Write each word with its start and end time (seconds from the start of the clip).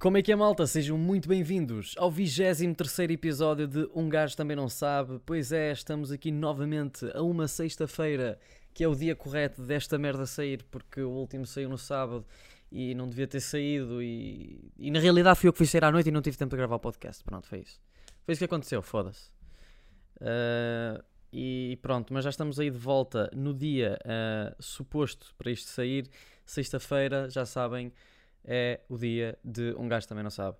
Como 0.00 0.16
é 0.16 0.22
que 0.22 0.32
é, 0.32 0.34
malta? 0.34 0.66
Sejam 0.66 0.96
muito 0.96 1.28
bem-vindos 1.28 1.94
ao 1.98 2.10
23 2.10 3.00
episódio 3.10 3.68
de 3.68 3.86
Um 3.94 4.08
Gajo 4.08 4.34
Também 4.34 4.56
Não 4.56 4.66
Sabe. 4.66 5.20
Pois 5.26 5.52
é, 5.52 5.72
estamos 5.72 6.10
aqui 6.10 6.32
novamente 6.32 7.04
a 7.14 7.20
uma 7.20 7.46
sexta-feira, 7.46 8.38
que 8.72 8.82
é 8.82 8.88
o 8.88 8.94
dia 8.94 9.14
correto 9.14 9.60
desta 9.60 9.98
merda 9.98 10.24
sair, 10.24 10.64
porque 10.70 11.02
o 11.02 11.10
último 11.10 11.44
saiu 11.44 11.68
no 11.68 11.76
sábado 11.76 12.24
e 12.72 12.94
não 12.94 13.06
devia 13.06 13.26
ter 13.26 13.40
saído. 13.40 14.02
E, 14.02 14.72
e 14.78 14.90
na 14.90 15.00
realidade 15.00 15.38
fui 15.38 15.48
eu 15.48 15.52
que 15.52 15.58
fui 15.58 15.66
sair 15.66 15.84
à 15.84 15.92
noite 15.92 16.08
e 16.08 16.10
não 16.10 16.22
tive 16.22 16.38
tempo 16.38 16.52
de 16.52 16.56
gravar 16.56 16.76
o 16.76 16.80
podcast. 16.80 17.22
Pronto, 17.22 17.46
foi 17.46 17.58
isso. 17.58 17.78
Foi 18.24 18.32
isso 18.32 18.38
que 18.38 18.46
aconteceu, 18.46 18.80
foda-se. 18.80 19.28
Uh, 20.16 21.04
e 21.30 21.78
pronto, 21.82 22.14
mas 22.14 22.24
já 22.24 22.30
estamos 22.30 22.58
aí 22.58 22.70
de 22.70 22.78
volta 22.78 23.30
no 23.36 23.52
dia 23.52 23.98
uh, 24.06 24.62
suposto 24.62 25.34
para 25.36 25.50
isto 25.50 25.68
sair. 25.68 26.08
Sexta-feira, 26.46 27.28
já 27.28 27.44
sabem 27.44 27.92
é 28.44 28.80
o 28.88 28.96
dia 28.96 29.38
de 29.44 29.74
um 29.78 29.88
gajo 29.88 30.06
também 30.08 30.24
não 30.24 30.30
sabe. 30.30 30.56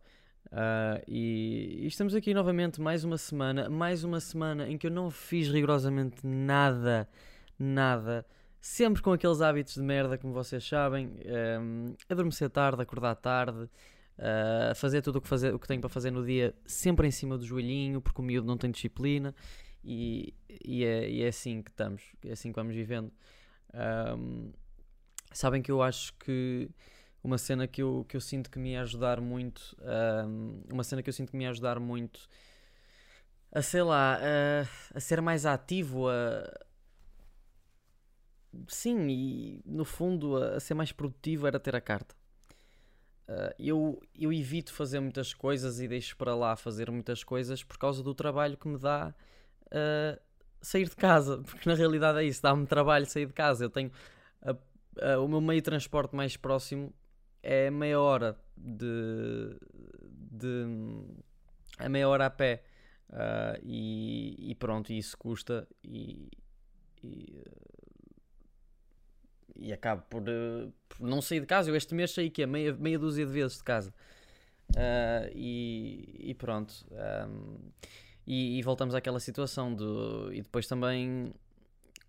Uh, 0.47 1.03
e, 1.07 1.79
e, 1.83 1.87
estamos 1.87 2.15
aqui 2.15 2.35
novamente 2.35 2.81
mais 2.81 3.05
uma 3.05 3.17
semana, 3.17 3.69
mais 3.69 4.03
uma 4.03 4.19
semana 4.19 4.69
em 4.69 4.77
que 4.77 4.87
eu 4.87 4.91
não 4.91 5.11
fiz 5.11 5.49
rigorosamente 5.49 6.27
nada, 6.27 7.09
nada, 7.59 8.27
sempre 8.61 9.01
com 9.01 9.13
aqueles 9.13 9.41
hábitos 9.41 9.75
de 9.75 9.83
merda, 9.83 10.19
como 10.19 10.33
vocês 10.33 10.67
sabem, 10.67 11.13
um, 11.61 11.95
adormecer 12.09 12.51
tarde, 12.51 12.83
acordar 12.83 13.15
tarde, 13.15 13.63
uh, 14.19 14.75
fazer 14.75 15.03
tudo 15.03 15.17
o 15.17 15.21
que, 15.21 15.29
fazer, 15.29 15.55
o 15.55 15.59
que 15.59 15.69
tenho 15.69 15.81
para 15.81 15.91
fazer 15.91 16.11
no 16.11 16.25
dia, 16.25 16.53
sempre 16.67 17.07
em 17.07 17.13
cima 17.13 17.39
do 17.39 17.45
joelhinho, 17.45 18.01
porque 18.01 18.21
o 18.21 18.25
miúdo 18.25 18.47
não 18.47 18.57
tem 18.57 18.71
disciplina, 18.73 19.35
e, 19.85 20.35
e, 20.65 20.85
é, 20.85 21.09
e 21.09 21.23
é 21.23 21.29
assim 21.29 21.63
que 21.63 21.71
estamos, 21.71 22.03
é 22.25 22.33
assim 22.33 22.51
que 22.51 22.57
vamos 22.57 22.75
vivendo. 22.75 23.13
Um, 23.73 24.51
sabem 25.33 25.63
que 25.63 25.71
eu 25.71 25.81
acho 25.81 26.13
que 26.15 26.69
uma 27.23 27.39
cena 27.39 27.67
que 27.67 27.83
eu, 27.83 28.05
que 28.09 28.17
eu 28.17 28.21
sinto 28.21 28.51
que 28.51 28.59
me 28.59 28.73
ia 28.73 28.83
ajudar 28.83 29.21
muito, 29.21 29.77
um, 30.27 30.63
uma 30.73 30.85
cena 30.85 31.03
que 31.03 31.09
eu 31.09 31.13
sinto 31.13 31.31
que 31.31 31.37
me 31.37 31.45
ia 31.45 31.51
ajudar 31.51 31.79
muito 31.79 32.29
a, 33.53 33.63
sei 33.63 33.83
lá, 33.83 34.17
a, 34.17 34.97
a 34.97 35.01
ser 35.01 35.21
mais 35.21 35.45
ativo, 35.45 36.09
a, 36.09 36.45
sim, 38.69 39.09
e 39.09 39.63
no 39.67 39.85
fundo 39.85 40.37
a, 40.37 40.57
a 40.57 40.61
ser 40.61 40.75
mais 40.75 40.93
produtivo 40.93 41.47
era 41.47 41.59
ter 41.61 41.75
a 41.77 41.81
carta. 41.81 42.15
Uh, 43.29 43.55
eu, 43.59 44.03
eu 44.19 44.33
evito 44.33 44.73
fazer 44.73 44.99
muitas 44.99 45.33
coisas 45.33 45.79
e 45.81 45.87
deixo 45.87 46.17
para 46.17 46.35
lá 46.35 46.57
fazer 46.57 46.91
muitas 46.91 47.23
coisas 47.23 47.63
por 47.63 47.79
causa 47.79 48.03
do 48.03 48.13
trabalho 48.13 48.57
que 48.57 48.67
me 48.67 48.77
dá 48.77 49.15
uh, 49.67 50.21
sair 50.61 50.89
de 50.89 50.97
casa, 50.97 51.39
porque 51.47 51.69
na 51.69 51.77
realidade 51.77 52.19
é 52.19 52.25
isso, 52.25 52.43
dá-me 52.43 52.67
trabalho 52.67 53.07
sair 53.07 53.27
de 53.27 53.33
casa. 53.33 53.65
Eu 53.65 53.71
tenho 53.71 53.93
a, 54.43 54.51
a, 55.13 55.21
o 55.21 55.29
meu 55.29 55.41
meio 55.41 55.61
de 55.61 55.65
transporte 55.65 56.15
mais 56.15 56.37
próximo 56.37 56.93
é 57.43 57.71
meia 57.71 58.01
hora 58.01 58.37
de. 58.57 59.57
de 60.31 60.67
é 61.79 61.89
meia 61.89 62.09
hora 62.09 62.27
a 62.27 62.31
pé. 62.31 62.63
Uh, 63.11 63.59
e, 63.65 64.51
e, 64.51 64.55
pronto, 64.55 64.93
isso 64.93 65.19
custa 65.19 65.67
e, 65.83 66.31
e, 67.03 67.43
e 69.57 69.73
acabo 69.73 70.03
por, 70.09 70.23
uh, 70.23 70.73
por, 70.89 71.01
não 71.01 71.21
sair 71.21 71.41
de 71.41 71.47
casa. 71.47 71.71
Eu 71.71 71.77
este 71.77 71.93
mês 71.93 72.13
saí 72.13 72.31
que 72.31 72.43
é 72.43 72.47
meia, 72.47 72.73
meia 72.75 72.99
dúzia 72.99 73.27
de 73.27 73.33
vezes 73.33 73.59
de 73.59 73.65
casa. 73.65 73.93
Uh, 74.71 75.31
e, 75.35 76.31
e, 76.31 76.35
pronto. 76.35 76.73
Um, 77.29 77.59
e, 78.27 78.63
voltamos 78.63 78.95
àquela 78.95 79.19
situação 79.19 79.75
do. 79.75 80.33
E 80.33 80.43
depois 80.43 80.69
também, 80.69 81.35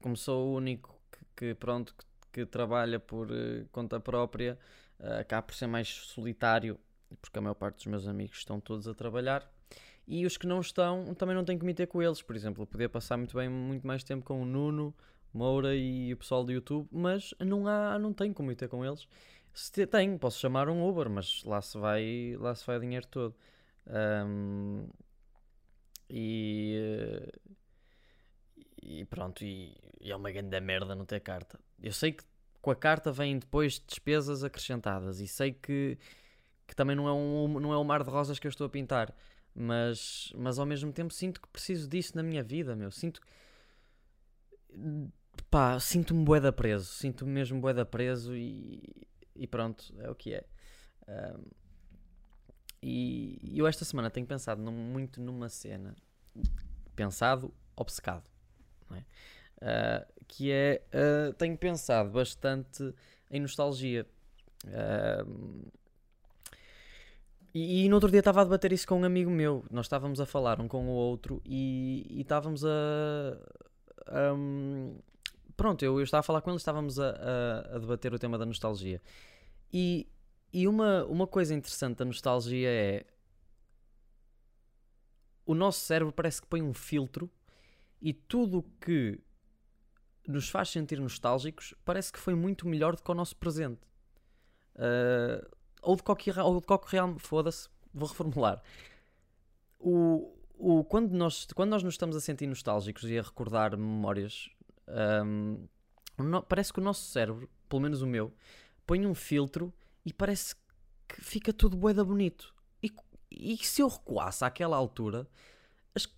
como 0.01 0.15
sou 0.15 0.49
o 0.49 0.55
único 0.55 0.95
que, 1.11 1.25
que 1.35 1.55
pronto, 1.55 1.95
que, 1.97 2.05
que, 2.31 2.45
trabalha 2.45 2.99
por 2.99 3.27
conta 3.71 3.99
própria, 3.99 4.59
uh, 5.01 5.19
acaba 5.19 5.43
por 5.43 5.55
ser 5.55 5.67
mais 5.67 5.89
solitário, 5.89 6.79
porque 7.21 7.37
a 7.37 7.41
maior 7.41 7.55
parte 7.55 7.77
dos 7.77 7.85
meus 7.87 8.07
amigos 8.07 8.37
estão 8.37 8.59
todos 8.59 8.87
a 8.87 8.93
trabalhar. 8.93 9.49
E 10.07 10.25
os 10.25 10.37
que 10.37 10.47
não 10.47 10.59
estão, 10.59 11.13
também 11.13 11.35
não 11.35 11.45
tenho 11.45 11.59
que 11.59 11.65
meter 11.65 11.87
com 11.87 12.01
eles. 12.01 12.21
Por 12.21 12.35
exemplo, 12.35 12.63
eu 12.63 12.67
podia 12.67 12.89
passar 12.89 13.17
muito 13.17 13.35
bem, 13.37 13.49
muito 13.49 13.85
mais 13.85 14.03
tempo 14.03 14.25
com 14.25 14.41
o 14.41 14.45
Nuno, 14.45 14.93
Moura 15.33 15.75
e 15.75 16.13
o 16.13 16.17
pessoal 16.17 16.43
do 16.43 16.51
YouTube, 16.51 16.87
mas 16.91 17.33
não 17.39 17.67
há, 17.67 17.97
não 17.97 18.13
tenho 18.13 18.33
como 18.33 18.49
meter 18.49 18.67
com 18.67 18.85
eles. 18.85 19.07
Se 19.53 19.85
tenho, 19.85 20.17
posso 20.17 20.39
chamar 20.39 20.69
um 20.69 20.87
Uber, 20.87 21.09
mas 21.09 21.43
lá 21.43 21.61
se 21.61 21.77
vai, 21.77 22.35
lá 22.39 22.55
se 22.55 22.65
vai 22.65 22.77
o 22.77 22.79
dinheiro 22.79 23.07
todo. 23.07 23.35
Um, 23.87 24.87
e, 26.09 27.31
e 28.81 29.05
pronto, 29.05 29.43
e, 29.43 29.75
e, 29.99 30.11
é 30.11 30.15
uma 30.15 30.31
grande 30.31 30.59
merda 30.59 30.95
não 30.95 31.05
ter 31.05 31.19
carta. 31.21 31.59
Eu 31.81 31.93
sei 31.93 32.11
que 32.13 32.23
com 32.61 32.71
a 32.71 32.75
carta 32.75 33.11
vêm 33.11 33.39
depois 33.39 33.81
despesas 33.85 34.43
acrescentadas 34.43 35.19
e 35.19 35.27
sei 35.27 35.51
que, 35.51 35.97
que 36.67 36.75
também 36.75 36.95
não 36.95 37.07
é, 37.07 37.13
um, 37.13 37.59
não 37.59 37.73
é 37.73 37.77
um 37.77 37.83
mar 37.83 38.03
de 38.03 38.09
rosas 38.09 38.39
que 38.39 38.47
eu 38.47 38.49
estou 38.49 38.67
a 38.67 38.69
pintar, 38.69 39.13
mas, 39.53 40.31
mas 40.35 40.59
ao 40.59 40.65
mesmo 40.65 40.93
tempo 40.93 41.13
sinto 41.13 41.41
que 41.41 41.47
preciso 41.49 41.87
disso 41.87 42.15
na 42.15 42.23
minha 42.23 42.43
vida, 42.43 42.75
meu. 42.75 42.91
Sinto 42.91 43.19
pá, 45.49 45.79
sinto-me 45.79 46.23
boeda 46.23 46.51
preso, 46.51 46.85
sinto-me 46.85 47.31
mesmo 47.31 47.59
boeda 47.59 47.85
preso 47.85 48.35
e, 48.35 48.81
e 49.35 49.47
pronto, 49.47 49.93
é 49.99 50.09
o 50.09 50.15
que 50.15 50.33
é. 50.33 50.45
Um, 51.07 51.43
e 52.83 53.53
eu 53.53 53.67
esta 53.67 53.85
semana 53.85 54.09
tenho 54.09 54.25
pensado 54.25 54.61
num, 54.61 54.71
muito 54.71 55.21
numa 55.21 55.49
cena, 55.49 55.95
pensado, 56.95 57.53
obcecado, 57.75 58.23
não 58.89 58.97
é? 58.97 59.05
Uh, 59.61 60.23
que 60.27 60.51
é, 60.51 60.81
uh, 60.93 61.33
tenho 61.33 61.57
pensado 61.57 62.09
bastante 62.09 62.93
em 63.29 63.39
nostalgia. 63.39 64.07
Uh, 64.65 65.71
e, 67.53 67.85
e, 67.85 67.89
no 67.89 67.95
outro 67.95 68.09
dia 68.09 68.19
estava 68.19 68.41
a 68.41 68.43
debater 68.45 68.71
isso 68.71 68.87
com 68.87 68.99
um 69.01 69.03
amigo 69.03 69.29
meu. 69.29 69.65
Nós 69.69 69.85
estávamos 69.85 70.21
a 70.21 70.25
falar 70.25 70.61
um 70.61 70.67
com 70.67 70.87
o 70.87 70.91
outro 70.91 71.41
e, 71.45 72.07
e 72.09 72.21
estávamos 72.21 72.63
a. 72.63 73.37
Um, 74.33 74.97
pronto, 75.57 75.83
eu, 75.83 75.97
eu, 75.97 76.03
estava 76.03 76.21
a 76.21 76.23
falar 76.23 76.41
com 76.41 76.49
ele, 76.49 76.57
estávamos 76.57 76.97
a, 76.99 77.09
a, 77.09 77.75
a, 77.75 77.79
debater 77.79 78.13
o 78.13 78.19
tema 78.19 78.37
da 78.37 78.45
nostalgia. 78.45 79.01
E, 79.71 80.07
e 80.53 80.67
uma, 80.67 81.05
uma 81.05 81.27
coisa 81.27 81.53
interessante 81.53 81.97
da 81.97 82.05
nostalgia 82.05 82.69
é. 82.69 83.05
O 85.45 85.53
nosso 85.53 85.81
cérebro 85.81 86.13
parece 86.13 86.41
que 86.41 86.47
põe 86.47 86.61
um 86.61 86.73
filtro 86.73 87.29
e 88.01 88.13
tudo 88.13 88.63
que 88.79 89.19
nos 90.27 90.49
faz 90.49 90.69
sentir 90.69 90.99
nostálgicos, 90.99 91.73
parece 91.83 92.11
que 92.11 92.19
foi 92.19 92.35
muito 92.35 92.67
melhor 92.67 92.95
do 92.95 93.01
que 93.01 93.11
o 93.11 93.13
nosso 93.13 93.35
presente. 93.35 93.81
Uh, 94.75 95.45
ou 95.81 95.95
de 95.95 96.03
qualquer, 96.03 96.39
ou 96.39 96.59
de 96.59 96.65
qualquer 96.65 96.91
real, 96.91 97.15
foda-se, 97.19 97.69
vou 97.93 98.07
reformular. 98.07 98.61
O, 99.79 100.33
o, 100.57 100.83
quando, 100.83 101.11
nós, 101.11 101.47
quando 101.55 101.71
nós 101.71 101.83
nos 101.83 101.95
estamos 101.95 102.15
a 102.15 102.19
sentir 102.19 102.47
nostálgicos 102.47 103.03
e 103.09 103.17
a 103.17 103.21
recordar 103.21 103.75
memórias, 103.75 104.49
um, 105.25 105.67
no, 106.17 106.43
parece 106.43 106.71
que 106.71 106.79
o 106.79 106.83
nosso 106.83 107.03
cérebro, 107.05 107.49
pelo 107.67 107.81
menos 107.81 108.01
o 108.01 108.07
meu, 108.07 108.33
põe 108.85 109.05
um 109.05 109.15
filtro 109.15 109.73
e 110.05 110.13
parece 110.13 110.55
que 111.07 111.21
fica 111.21 111.51
tudo 111.51 111.75
boeda 111.75 112.03
bonito. 112.03 112.53
E, 112.81 112.91
e 113.31 113.57
se 113.57 113.81
eu 113.81 113.87
recuasse 113.87 114.45
àquela 114.45 114.77
altura, 114.77 115.27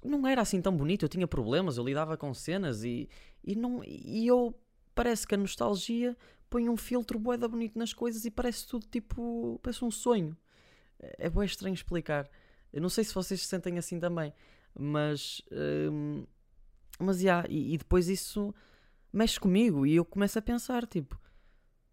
não 0.03 0.27
era 0.27 0.41
assim 0.41 0.61
tão 0.61 0.75
bonito, 0.75 1.03
eu 1.03 1.09
tinha 1.09 1.27
problemas, 1.27 1.77
eu 1.77 1.83
lidava 1.83 2.15
com 2.15 2.33
cenas 2.33 2.83
e, 2.83 3.09
e, 3.43 3.55
não, 3.55 3.83
e 3.83 4.27
eu 4.27 4.53
parece 4.93 5.25
que 5.25 5.35
a 5.35 5.37
nostalgia 5.37 6.15
põe 6.49 6.69
um 6.69 6.77
filtro 6.77 7.17
boeda 7.17 7.47
bonito 7.47 7.79
nas 7.79 7.93
coisas 7.93 8.25
e 8.25 8.31
parece 8.31 8.67
tudo 8.67 8.85
tipo. 8.87 9.59
parece 9.63 9.83
um 9.83 9.89
sonho. 9.89 10.37
É 10.99 11.29
bem 11.29 11.45
estranho 11.45 11.73
explicar. 11.73 12.29
Eu 12.71 12.81
não 12.81 12.89
sei 12.89 13.03
se 13.03 13.13
vocês 13.13 13.41
se 13.41 13.47
sentem 13.47 13.77
assim 13.77 13.99
também, 13.99 14.31
mas. 14.77 15.41
Hum, 15.51 16.25
mas 16.99 17.21
yeah, 17.21 17.47
e, 17.49 17.73
e 17.73 17.77
depois 17.77 18.07
isso 18.07 18.53
mexe 19.11 19.39
comigo 19.39 19.85
e 19.85 19.95
eu 19.95 20.05
começo 20.05 20.37
a 20.37 20.41
pensar, 20.41 20.85
tipo, 20.85 21.19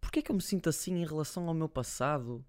porquê 0.01 0.19
é 0.19 0.23
que 0.23 0.31
eu 0.31 0.37
me 0.37 0.43
sinto 0.43 0.69
assim 0.69 0.95
em 0.95 1.07
relação 1.07 1.49
ao 1.49 1.55
meu 1.55 1.69
passado? 1.69 2.45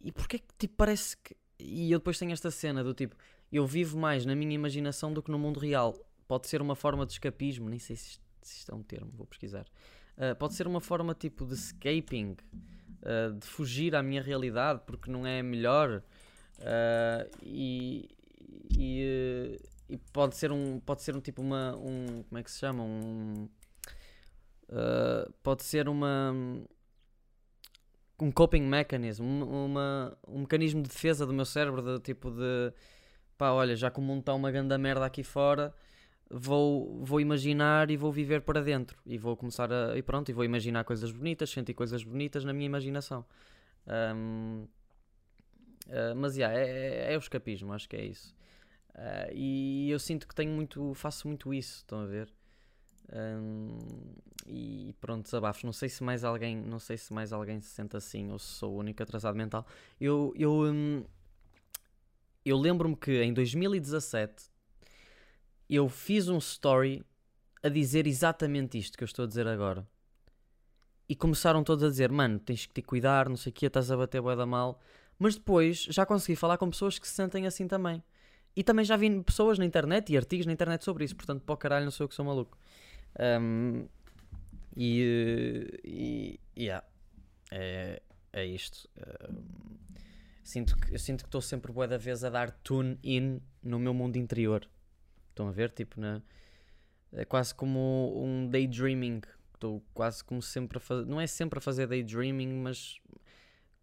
E 0.00 0.10
porquê 0.10 0.36
é 0.36 0.38
que 0.38 0.54
tipo, 0.58 0.74
parece 0.76 1.16
que. 1.18 1.36
E 1.58 1.92
eu 1.92 1.98
depois 1.98 2.18
tenho 2.18 2.32
esta 2.32 2.50
cena 2.50 2.82
do 2.82 2.94
tipo, 2.94 3.14
eu 3.52 3.66
vivo 3.66 3.98
mais 3.98 4.26
na 4.26 4.34
minha 4.34 4.54
imaginação 4.54 5.12
do 5.12 5.22
que 5.22 5.30
no 5.30 5.38
mundo 5.38 5.58
real 5.58 5.94
pode 6.26 6.46
ser 6.46 6.60
uma 6.60 6.74
forma 6.74 7.06
de 7.06 7.12
escapismo, 7.12 7.68
nem 7.68 7.78
sei 7.78 7.96
se 7.96 8.18
se 8.48 8.58
isto 8.58 8.72
é 8.72 8.74
um 8.74 8.82
termo, 8.82 9.10
vou 9.14 9.26
pesquisar. 9.26 9.66
Uh, 10.16 10.34
pode 10.36 10.54
ser 10.54 10.66
uma 10.66 10.80
forma 10.80 11.14
tipo 11.14 11.46
de 11.46 11.54
escaping, 11.54 12.36
uh, 13.02 13.32
de 13.32 13.46
fugir 13.46 13.94
à 13.94 14.02
minha 14.02 14.22
realidade 14.22 14.82
porque 14.86 15.10
não 15.10 15.26
é 15.26 15.42
melhor. 15.42 16.02
Uh, 16.58 17.30
e, 17.42 18.08
e, 18.76 19.60
e, 19.88 19.98
pode 20.12 20.36
ser 20.36 20.50
um 20.50 20.80
pode 20.80 21.02
ser 21.02 21.14
um 21.14 21.20
tipo 21.20 21.40
uma 21.40 21.76
um 21.76 22.24
como 22.24 22.38
é 22.38 22.42
que 22.42 22.50
se 22.50 22.58
chama 22.58 22.82
um 22.82 23.48
pode 25.42 25.62
ser 25.62 25.88
uma 25.88 26.34
um 28.20 28.32
coping 28.32 28.62
mechanism 28.62 29.22
uma, 29.24 30.18
um 30.26 30.40
mecanismo 30.40 30.82
de 30.82 30.88
defesa 30.88 31.24
do 31.24 31.32
meu 31.32 31.44
cérebro 31.44 31.80
de 31.80 32.02
tipo 32.02 32.28
de 32.32 32.72
pá 33.38 33.52
olha 33.52 33.76
já 33.76 33.90
que 33.90 33.98
o 33.98 34.02
mundo 34.02 34.20
está 34.20 34.34
uma 34.34 34.50
grande 34.50 34.76
merda 34.76 35.06
aqui 35.06 35.22
fora 35.22 35.72
vou, 36.30 37.02
vou 37.04 37.20
imaginar 37.20 37.90
e 37.90 37.96
vou 37.96 38.12
viver 38.12 38.42
para 38.42 38.60
dentro 38.60 38.98
e 39.06 39.16
vou 39.16 39.36
começar 39.36 39.72
a 39.72 39.96
e 39.96 40.02
pronto 40.02 40.28
e 40.30 40.34
vou 40.34 40.44
imaginar 40.44 40.84
coisas 40.84 41.10
bonitas 41.10 41.50
sentir 41.50 41.74
coisas 41.74 42.04
bonitas 42.04 42.44
na 42.44 42.52
minha 42.52 42.66
imaginação 42.66 43.24
um, 44.14 44.66
Uh, 45.88 46.14
mas 46.14 46.36
yeah, 46.36 46.56
é, 46.56 47.10
é, 47.10 47.14
é 47.14 47.16
o 47.16 47.18
escapismo, 47.18 47.72
acho 47.72 47.88
que 47.88 47.96
é 47.96 48.04
isso. 48.04 48.34
Uh, 48.94 49.32
e 49.32 49.90
eu 49.90 49.98
sinto 49.98 50.28
que 50.28 50.34
tenho 50.34 50.52
muito, 50.52 50.92
faço 50.94 51.26
muito 51.26 51.52
isso, 51.54 51.78
estão 51.78 52.00
a 52.00 52.06
ver? 52.06 52.32
Um, 53.10 53.78
e 54.46 54.94
pronto, 55.00 55.24
desabafos. 55.24 55.64
Não 55.64 55.72
sei 55.72 55.88
se 55.88 56.02
mais 56.02 56.24
alguém, 56.24 56.56
não 56.56 56.78
sei 56.78 56.98
se 56.98 57.12
mais 57.12 57.32
alguém 57.32 57.60
se 57.60 57.70
sente 57.70 57.96
assim 57.96 58.30
ou 58.30 58.38
se 58.38 58.46
sou 58.46 58.74
o 58.74 58.78
único 58.78 59.02
atrasado 59.02 59.34
mental. 59.34 59.66
Eu, 60.00 60.32
eu, 60.36 60.52
um, 60.64 61.04
eu 62.48 62.58
lembro-me 62.58 62.96
que 62.96 63.22
em 63.22 63.32
2017 63.32 64.46
eu 65.68 65.88
fiz 65.88 66.28
um 66.28 66.38
story 66.38 67.04
a 67.62 67.68
dizer 67.68 68.06
exatamente 68.06 68.78
isto 68.78 68.96
que 68.96 69.04
eu 69.04 69.06
estou 69.06 69.24
a 69.24 69.28
dizer 69.28 69.46
agora. 69.46 69.86
E 71.08 71.16
começaram 71.16 71.64
todos 71.64 71.84
a 71.84 71.88
dizer: 71.88 72.10
Mano, 72.10 72.38
tens 72.38 72.66
que 72.66 72.74
te 72.74 72.82
cuidar, 72.82 73.28
não 73.28 73.36
sei 73.36 73.50
o 73.50 73.52
que, 73.52 73.66
estás 73.66 73.90
a 73.90 73.96
bater 73.96 74.20
boa 74.20 74.36
da 74.36 74.46
mal. 74.46 74.80
Mas 75.18 75.34
depois 75.34 75.82
já 75.90 76.06
consegui 76.06 76.36
falar 76.36 76.58
com 76.58 76.70
pessoas 76.70 76.98
que 76.98 77.08
se 77.08 77.14
sentem 77.14 77.46
assim 77.46 77.66
também. 77.66 78.02
E 78.54 78.62
também 78.62 78.84
já 78.84 78.96
vi 78.96 79.22
pessoas 79.22 79.58
na 79.58 79.64
internet 79.64 80.12
e 80.12 80.16
artigos 80.16 80.46
na 80.46 80.52
internet 80.52 80.84
sobre 80.84 81.04
isso. 81.04 81.16
Portanto, 81.16 81.42
para 81.42 81.54
o 81.54 81.56
caralho, 81.56 81.84
não 81.84 81.90
sou 81.90 82.04
eu 82.04 82.08
que 82.08 82.14
sou 82.14 82.24
maluco. 82.24 82.58
Um, 83.40 83.86
e, 84.76 85.80
e 85.84 86.40
yeah, 86.56 86.86
é, 87.50 88.02
é 88.32 88.46
isto. 88.46 88.88
Um, 89.30 89.78
sinto 90.48 90.76
que, 90.76 90.94
eu 90.94 90.98
sinto 90.98 91.24
que 91.24 91.28
estou 91.28 91.42
sempre 91.42 91.70
boa 91.70 91.86
da 91.86 91.98
vez 91.98 92.24
a 92.24 92.30
dar 92.30 92.50
tune 92.50 92.98
in 93.04 93.40
no 93.62 93.78
meu 93.78 93.92
mundo 93.92 94.16
interior. 94.16 94.66
Estão 95.28 95.46
a 95.46 95.52
ver? 95.52 95.70
Tipo, 95.70 96.00
na, 96.00 96.22
é 97.12 97.24
quase 97.24 97.54
como 97.54 98.14
um 98.16 98.48
daydreaming. 98.48 99.20
Estou 99.52 99.84
quase 99.92 100.24
como 100.24 100.40
sempre 100.40 100.78
a 100.78 100.80
fazer. 100.80 101.04
Não 101.04 101.20
é 101.20 101.26
sempre 101.26 101.58
a 101.58 101.60
fazer 101.60 101.86
daydreaming, 101.86 102.54
mas 102.54 102.98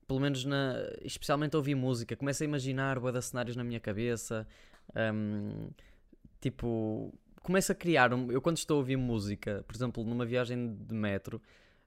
pelo 0.08 0.20
menos 0.20 0.44
na, 0.44 0.76
especialmente 1.04 1.56
a 1.56 1.60
ouvir 1.60 1.76
música, 1.76 2.16
começo 2.16 2.42
a 2.42 2.46
imaginar 2.46 3.00
boa 3.00 3.22
cenários 3.22 3.56
na 3.56 3.64
minha 3.64 3.80
cabeça. 3.80 4.48
Um, 4.96 5.70
tipo, 6.42 7.14
começo 7.44 7.72
a 7.72 7.76
criar. 7.76 8.12
Um, 8.12 8.32
eu 8.32 8.42
quando 8.42 8.58
estou 8.58 8.76
a 8.76 8.78
ouvir 8.80 8.98
música, 8.98 9.64
por 9.68 9.76
exemplo, 9.76 10.04
numa 10.04 10.26
viagem 10.26 10.76
de 10.76 10.96
metro, 10.96 11.40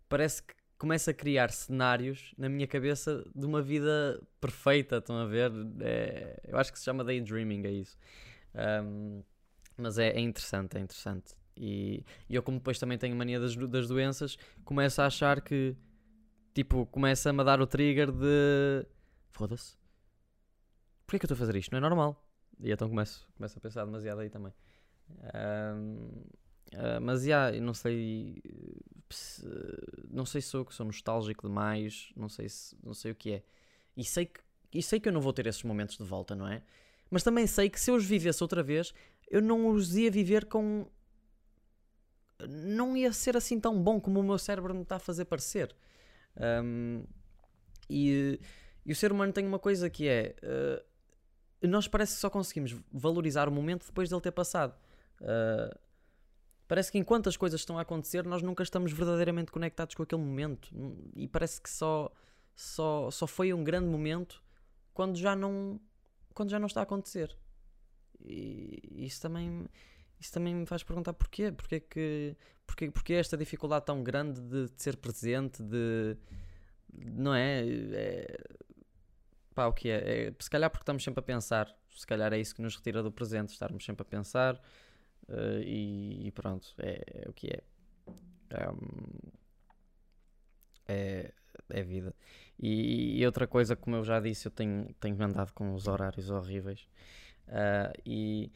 parece 0.08 0.40
que 0.42 0.54
começo 0.78 1.10
a 1.10 1.14
criar 1.14 1.50
cenários 1.50 2.32
na 2.38 2.48
minha 2.48 2.66
cabeça 2.66 3.24
de 3.34 3.44
uma 3.44 3.60
vida 3.60 4.22
perfeita. 4.40 4.98
Estão 4.98 5.16
a 5.18 5.26
ver? 5.26 5.50
É, 5.80 6.40
eu 6.46 6.58
acho 6.58 6.72
que 6.72 6.78
se 6.78 6.84
chama 6.84 7.04
daydreaming, 7.04 7.66
é 7.66 7.70
isso. 7.70 7.98
Um, 8.84 9.22
mas 9.76 9.98
é, 9.98 10.10
é, 10.10 10.20
interessante, 10.20 10.76
é 10.76 10.80
interessante. 10.80 11.34
E, 11.56 12.04
e, 12.28 12.34
eu, 12.34 12.42
como 12.42 12.58
depois 12.58 12.78
também 12.78 12.96
tenho 12.96 13.16
mania 13.16 13.40
das, 13.40 13.56
das 13.56 13.88
doenças, 13.88 14.38
começo 14.64 15.02
a 15.02 15.06
achar 15.06 15.40
que, 15.40 15.76
tipo, 16.54 16.86
começa-me 16.86 17.40
a 17.40 17.44
dar 17.44 17.60
o 17.60 17.66
trigger 17.66 18.12
de 18.12 18.86
foda-se, 19.32 19.76
porquê 21.06 21.18
que 21.18 21.24
eu 21.24 21.26
estou 21.26 21.36
a 21.36 21.38
fazer 21.38 21.56
isto? 21.56 21.72
Não 21.72 21.78
é 21.78 21.80
normal. 21.80 22.24
E 22.60 22.70
então 22.72 22.88
começo, 22.88 23.28
começo 23.36 23.58
a 23.58 23.60
pensar 23.60 23.84
demasiado 23.84 24.20
aí 24.20 24.30
também 24.30 24.52
uh, 25.10 27.00
mas 27.00 27.22
já, 27.22 27.48
yeah, 27.48 27.60
não 27.64 27.74
sei. 27.74 28.42
Se, 29.14 29.44
não 30.10 30.26
sei 30.26 30.40
se 30.40 30.48
sou 30.48 30.64
que 30.64 30.74
sou 30.74 30.86
nostálgico 30.86 31.48
demais, 31.48 32.10
não 32.16 32.28
sei, 32.28 32.48
se, 32.48 32.76
não 32.82 32.94
sei 32.94 33.12
o 33.12 33.14
que 33.14 33.32
é. 33.32 33.42
E 33.96 34.04
sei 34.04 34.26
que, 34.26 34.40
e 34.72 34.82
sei 34.82 35.00
que 35.00 35.08
eu 35.08 35.12
não 35.12 35.20
vou 35.20 35.32
ter 35.32 35.46
esses 35.46 35.62
momentos 35.62 35.96
de 35.96 36.04
volta, 36.04 36.34
não 36.34 36.46
é? 36.46 36.62
Mas 37.10 37.22
também 37.22 37.46
sei 37.46 37.70
que 37.70 37.80
se 37.80 37.90
eu 37.90 37.94
os 37.94 38.04
vivesse 38.04 38.42
outra 38.42 38.62
vez, 38.62 38.92
eu 39.30 39.40
não 39.40 39.68
os 39.68 39.96
ia 39.96 40.10
viver 40.10 40.44
com. 40.46 40.86
Não 42.48 42.96
ia 42.96 43.12
ser 43.12 43.36
assim 43.36 43.58
tão 43.58 43.82
bom 43.82 44.00
como 44.00 44.20
o 44.20 44.22
meu 44.22 44.38
cérebro 44.38 44.74
me 44.74 44.82
está 44.82 44.96
a 44.96 45.00
fazer 45.00 45.24
parecer. 45.24 45.74
Um, 46.62 47.04
e, 47.90 48.38
e, 48.84 48.92
o 48.92 48.96
ser 48.96 49.10
humano 49.10 49.32
tem 49.32 49.46
uma 49.46 49.58
coisa 49.58 49.90
que 49.90 50.06
é. 50.06 50.36
Uh, 50.42 51.68
nós 51.68 51.88
parece 51.88 52.14
que 52.14 52.20
só 52.20 52.30
conseguimos 52.30 52.76
valorizar 52.92 53.48
o 53.48 53.52
momento 53.52 53.86
depois 53.86 54.08
dele 54.08 54.20
ter 54.20 54.30
passado. 54.30 54.78
Uh, 55.20 55.76
parece 56.68 56.92
que 56.92 56.98
enquanto 56.98 57.28
as 57.28 57.36
coisas 57.36 57.60
estão 57.60 57.78
a 57.78 57.80
acontecer, 57.80 58.24
nós 58.24 58.42
nunca 58.42 58.62
estamos 58.62 58.92
verdadeiramente 58.92 59.50
conectados 59.50 59.94
com 59.94 60.02
aquele 60.02 60.22
momento. 60.22 60.70
E 61.16 61.26
parece 61.26 61.60
que 61.60 61.70
só, 61.70 62.12
só, 62.54 63.10
só 63.10 63.26
foi 63.26 63.52
um 63.54 63.64
grande 63.64 63.88
momento 63.88 64.42
quando 64.92 65.16
já 65.16 65.34
não, 65.34 65.80
quando 66.34 66.50
já 66.50 66.58
não 66.58 66.66
está 66.66 66.80
a 66.80 66.82
acontecer. 66.82 67.34
E 68.20 69.06
isso 69.06 69.22
também, 69.22 69.66
isso 70.20 70.32
também 70.32 70.54
me 70.54 70.66
faz 70.66 70.82
perguntar 70.82 71.14
porquê. 71.14 71.50
Porquê, 71.50 71.80
que, 71.80 72.36
porquê, 72.66 72.90
porquê 72.90 73.14
esta 73.14 73.36
dificuldade 73.36 73.86
tão 73.86 74.02
grande 74.04 74.40
de, 74.42 74.68
de 74.68 74.82
ser 74.82 74.96
presente, 74.98 75.62
de. 75.62 76.16
Não 76.92 77.34
é? 77.34 77.64
é 77.64 78.38
pá, 79.54 79.66
o 79.66 79.72
que 79.72 79.88
é? 79.88 80.28
é? 80.28 80.34
Se 80.38 80.50
calhar 80.50 80.68
porque 80.68 80.82
estamos 80.82 81.02
sempre 81.02 81.20
a 81.20 81.22
pensar. 81.22 81.74
Se 81.96 82.06
calhar 82.06 82.32
é 82.32 82.38
isso 82.38 82.54
que 82.54 82.60
nos 82.60 82.76
retira 82.76 83.02
do 83.02 83.10
presente, 83.10 83.50
estarmos 83.50 83.84
sempre 83.84 84.02
a 84.02 84.04
pensar 84.04 84.60
Uh, 85.28 85.60
e, 85.62 86.26
e, 86.26 86.30
pronto, 86.32 86.74
é, 86.78 87.02
é, 87.06 87.28
o 87.28 87.32
que 87.32 87.48
é. 87.48 87.62
Um, 88.70 89.30
é, 90.86 91.32
é 91.68 91.82
vida. 91.82 92.14
E, 92.58 93.20
e, 93.20 93.26
outra 93.26 93.46
coisa, 93.46 93.76
como 93.76 93.96
eu 93.96 94.04
já 94.04 94.18
disse, 94.20 94.46
eu 94.46 94.50
tenho, 94.50 94.92
tenho 95.00 95.22
andado 95.22 95.52
com 95.52 95.74
os 95.74 95.86
horários 95.86 96.30
horríveis. 96.30 96.88
Uh, 97.46 97.92
e 98.06 98.50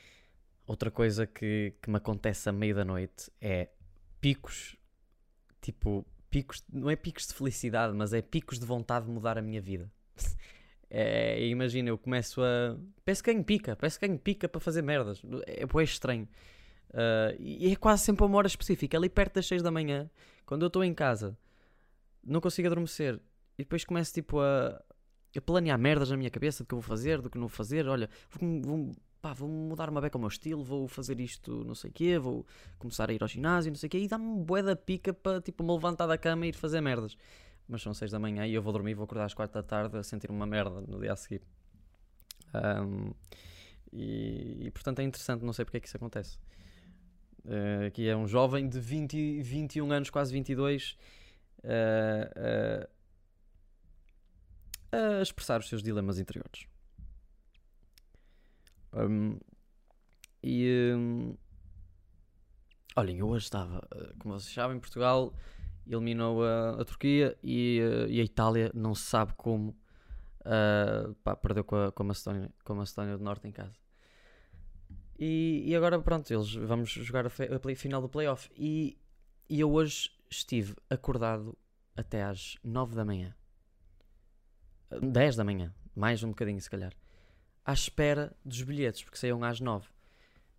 outra 0.66 0.90
coisa 0.90 1.26
que, 1.26 1.74
que 1.80 1.90
me 1.90 1.96
acontece 1.96 2.48
a 2.48 2.52
meio 2.52 2.74
da 2.74 2.84
noite 2.84 3.30
é 3.40 3.68
picos, 4.20 4.76
tipo, 5.60 6.06
picos, 6.30 6.64
não 6.72 6.88
é 6.88 6.96
picos 6.96 7.26
de 7.26 7.34
felicidade, 7.34 7.94
mas 7.94 8.12
é 8.14 8.22
picos 8.22 8.58
de 8.58 8.64
vontade 8.64 9.06
de 9.06 9.12
mudar 9.12 9.36
a 9.36 9.42
minha 9.42 9.60
vida. 9.60 9.90
É, 10.94 11.42
imagina, 11.46 11.88
eu 11.88 11.96
começo 11.96 12.42
a. 12.42 12.76
Que 13.06 13.32
ganho 13.32 13.42
pica, 13.42 13.74
que 13.74 14.06
ganho 14.06 14.18
pica 14.18 14.46
para 14.46 14.60
fazer 14.60 14.82
merdas. 14.82 15.22
É, 15.46 15.62
é 15.62 15.82
estranho. 15.82 16.28
Uh, 16.92 17.34
e 17.38 17.72
é 17.72 17.76
quase 17.76 18.04
sempre 18.04 18.24
uma 18.24 18.36
hora 18.36 18.46
específica, 18.46 18.96
ali 18.96 19.08
perto 19.08 19.34
das 19.34 19.46
6 19.46 19.62
da 19.62 19.70
manhã, 19.70 20.10
quando 20.44 20.62
eu 20.62 20.66
estou 20.66 20.84
em 20.84 20.92
casa, 20.92 21.36
não 22.22 22.40
consigo 22.40 22.68
adormecer. 22.68 23.20
E 23.58 23.62
depois 23.64 23.84
começo 23.84 24.12
tipo 24.12 24.40
a, 24.40 24.82
a 25.36 25.40
planear 25.40 25.78
merdas 25.78 26.10
na 26.10 26.16
minha 26.16 26.30
cabeça 26.30 26.62
do 26.62 26.66
que 26.66 26.74
eu 26.74 26.80
vou 26.80 26.86
fazer, 26.86 27.20
do 27.20 27.30
que 27.30 27.36
não 27.36 27.48
vou 27.48 27.56
fazer. 27.56 27.86
Olha, 27.88 28.10
vou, 28.30 28.62
vou, 28.62 28.92
pá, 29.20 29.32
vou 29.32 29.48
mudar 29.48 29.88
uma 29.88 30.00
beca 30.00 30.16
ao 30.16 30.20
meu 30.20 30.28
estilo, 30.28 30.62
vou 30.62 30.86
fazer 30.88 31.20
isto, 31.20 31.64
não 31.64 31.74
sei 31.74 31.90
o 31.90 31.92
quê, 31.92 32.18
vou 32.18 32.46
começar 32.78 33.08
a 33.08 33.12
ir 33.12 33.22
ao 33.22 33.28
ginásio, 33.28 33.70
não 33.70 33.78
sei 33.78 33.86
o 33.86 33.90
quê, 33.90 33.98
e 33.98 34.08
dá-me 34.08 34.42
bué 34.44 34.62
da 34.62 34.76
pica 34.76 35.14
para 35.14 35.40
tipo, 35.40 35.62
me 35.64 35.72
levantar 35.72 36.06
da 36.06 36.18
cama 36.18 36.44
e 36.46 36.50
ir 36.50 36.54
fazer 36.54 36.80
merdas. 36.80 37.16
Mas 37.68 37.80
são 37.80 37.94
6 37.94 38.10
da 38.10 38.18
manhã 38.18 38.46
e 38.46 38.52
eu 38.52 38.60
vou 38.60 38.72
dormir, 38.72 38.94
vou 38.94 39.04
acordar 39.04 39.24
às 39.24 39.34
4 39.34 39.54
da 39.54 39.62
tarde 39.62 39.96
a 39.96 40.02
sentir 40.02 40.30
uma 40.30 40.46
merda 40.46 40.80
no 40.82 41.00
dia 41.00 41.12
a 41.12 41.16
seguir. 41.16 41.42
Um, 42.54 43.12
e, 43.92 44.66
e, 44.66 44.70
portanto 44.70 44.98
é 44.98 45.04
interessante, 45.04 45.44
não 45.44 45.52
sei 45.52 45.64
porque 45.64 45.76
é 45.78 45.80
que 45.80 45.86
isso 45.86 45.96
acontece. 45.96 46.38
Uh, 47.44 47.90
que 47.90 48.08
é 48.08 48.16
um 48.16 48.28
jovem 48.28 48.68
de 48.68 48.78
20, 48.78 49.42
21 49.42 49.90
anos, 49.90 50.10
quase 50.10 50.32
22, 50.32 50.96
uh, 51.64 52.86
uh, 54.92 55.18
a 55.18 55.22
expressar 55.22 55.58
os 55.58 55.68
seus 55.68 55.82
dilemas 55.82 56.20
interiores. 56.20 56.66
Um, 58.92 59.40
e 60.40 60.92
um, 60.94 61.36
olhem, 62.94 63.18
eu 63.18 63.28
hoje 63.28 63.44
estava, 63.44 63.88
eh, 63.94 64.12
como 64.18 64.38
vocês 64.38 64.52
sabem, 64.52 64.78
Portugal 64.78 65.32
eliminou 65.86 66.44
a, 66.44 66.80
a 66.80 66.84
Turquia 66.84 67.36
e, 67.42 67.80
e, 68.08 68.20
a 68.20 68.24
Itália, 68.24 68.70
não 68.74 68.94
se 68.94 69.04
sabe 69.04 69.32
como, 69.34 69.74
pá, 71.24 71.34
perdeu 71.36 71.64
com 71.64 71.76
a, 71.76 71.90
com, 71.92 72.02
a 72.02 72.06
Macedónia, 72.06 72.52
com 72.64 72.72
a 72.74 72.76
Macedónia 72.76 73.16
do 73.16 73.24
Norte 73.24 73.48
em 73.48 73.52
casa. 73.52 73.82
E, 75.24 75.62
e 75.68 75.76
agora, 75.76 76.00
pronto, 76.00 76.28
eles 76.34 76.52
vamos 76.52 76.90
jogar 76.90 77.24
a, 77.24 77.28
a 77.28 77.60
play, 77.60 77.76
final 77.76 78.02
do 78.02 78.08
playoff. 78.08 78.50
E, 78.56 78.98
e 79.48 79.60
eu 79.60 79.70
hoje 79.70 80.10
estive 80.28 80.74
acordado 80.90 81.56
até 81.96 82.24
às 82.24 82.58
9 82.64 82.96
da 82.96 83.04
manhã. 83.04 83.32
10 85.00 85.36
da 85.36 85.44
manhã, 85.44 85.72
mais 85.94 86.24
um 86.24 86.30
bocadinho 86.30 86.60
se 86.60 86.68
calhar. 86.68 86.92
À 87.64 87.72
espera 87.72 88.36
dos 88.44 88.62
bilhetes, 88.62 89.04
porque 89.04 89.16
saíam 89.16 89.44
às 89.44 89.60
9. 89.60 89.88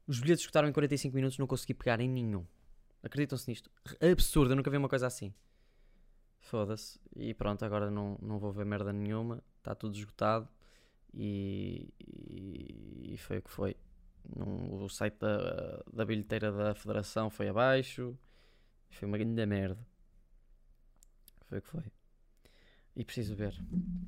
Os 0.07 0.21
bilhetes 0.21 0.43
escutaram 0.43 0.69
em 0.69 0.71
45 0.71 1.13
minutos, 1.13 1.37
não 1.37 1.45
consegui 1.45 1.73
pegar 1.73 1.99
em 1.99 2.07
nenhum. 2.07 2.45
Acreditam-se 3.03 3.49
nisto? 3.49 3.69
Absurdo, 3.99 4.53
eu 4.53 4.55
nunca 4.55 4.71
vi 4.71 4.77
uma 4.77 4.87
coisa 4.87 5.07
assim. 5.07 5.33
Foda-se. 6.39 6.97
E 7.17 7.33
pronto, 7.33 7.65
agora 7.65 7.91
não, 7.91 8.17
não 8.21 8.39
vou 8.39 8.53
ver 8.53 8.65
merda 8.65 8.93
nenhuma. 8.93 9.43
Está 9.57 9.75
tudo 9.75 9.97
esgotado. 9.97 10.47
E, 11.13 11.93
e, 11.99 13.13
e 13.13 13.17
foi 13.17 13.39
o 13.39 13.41
que 13.41 13.49
foi 13.51 13.75
o 14.35 14.87
site 14.89 15.17
da, 15.19 15.83
da 15.91 16.05
bilheteira 16.05 16.51
da 16.51 16.75
Federação 16.75 17.29
foi 17.29 17.49
abaixo. 17.49 18.17
Foi 18.89 19.07
uma 19.07 19.17
grande 19.17 19.45
merda. 19.45 19.85
Foi 21.47 21.59
o 21.59 21.61
que 21.61 21.67
foi. 21.67 21.83
E 22.95 23.03
preciso 23.03 23.35
ver. 23.35 23.55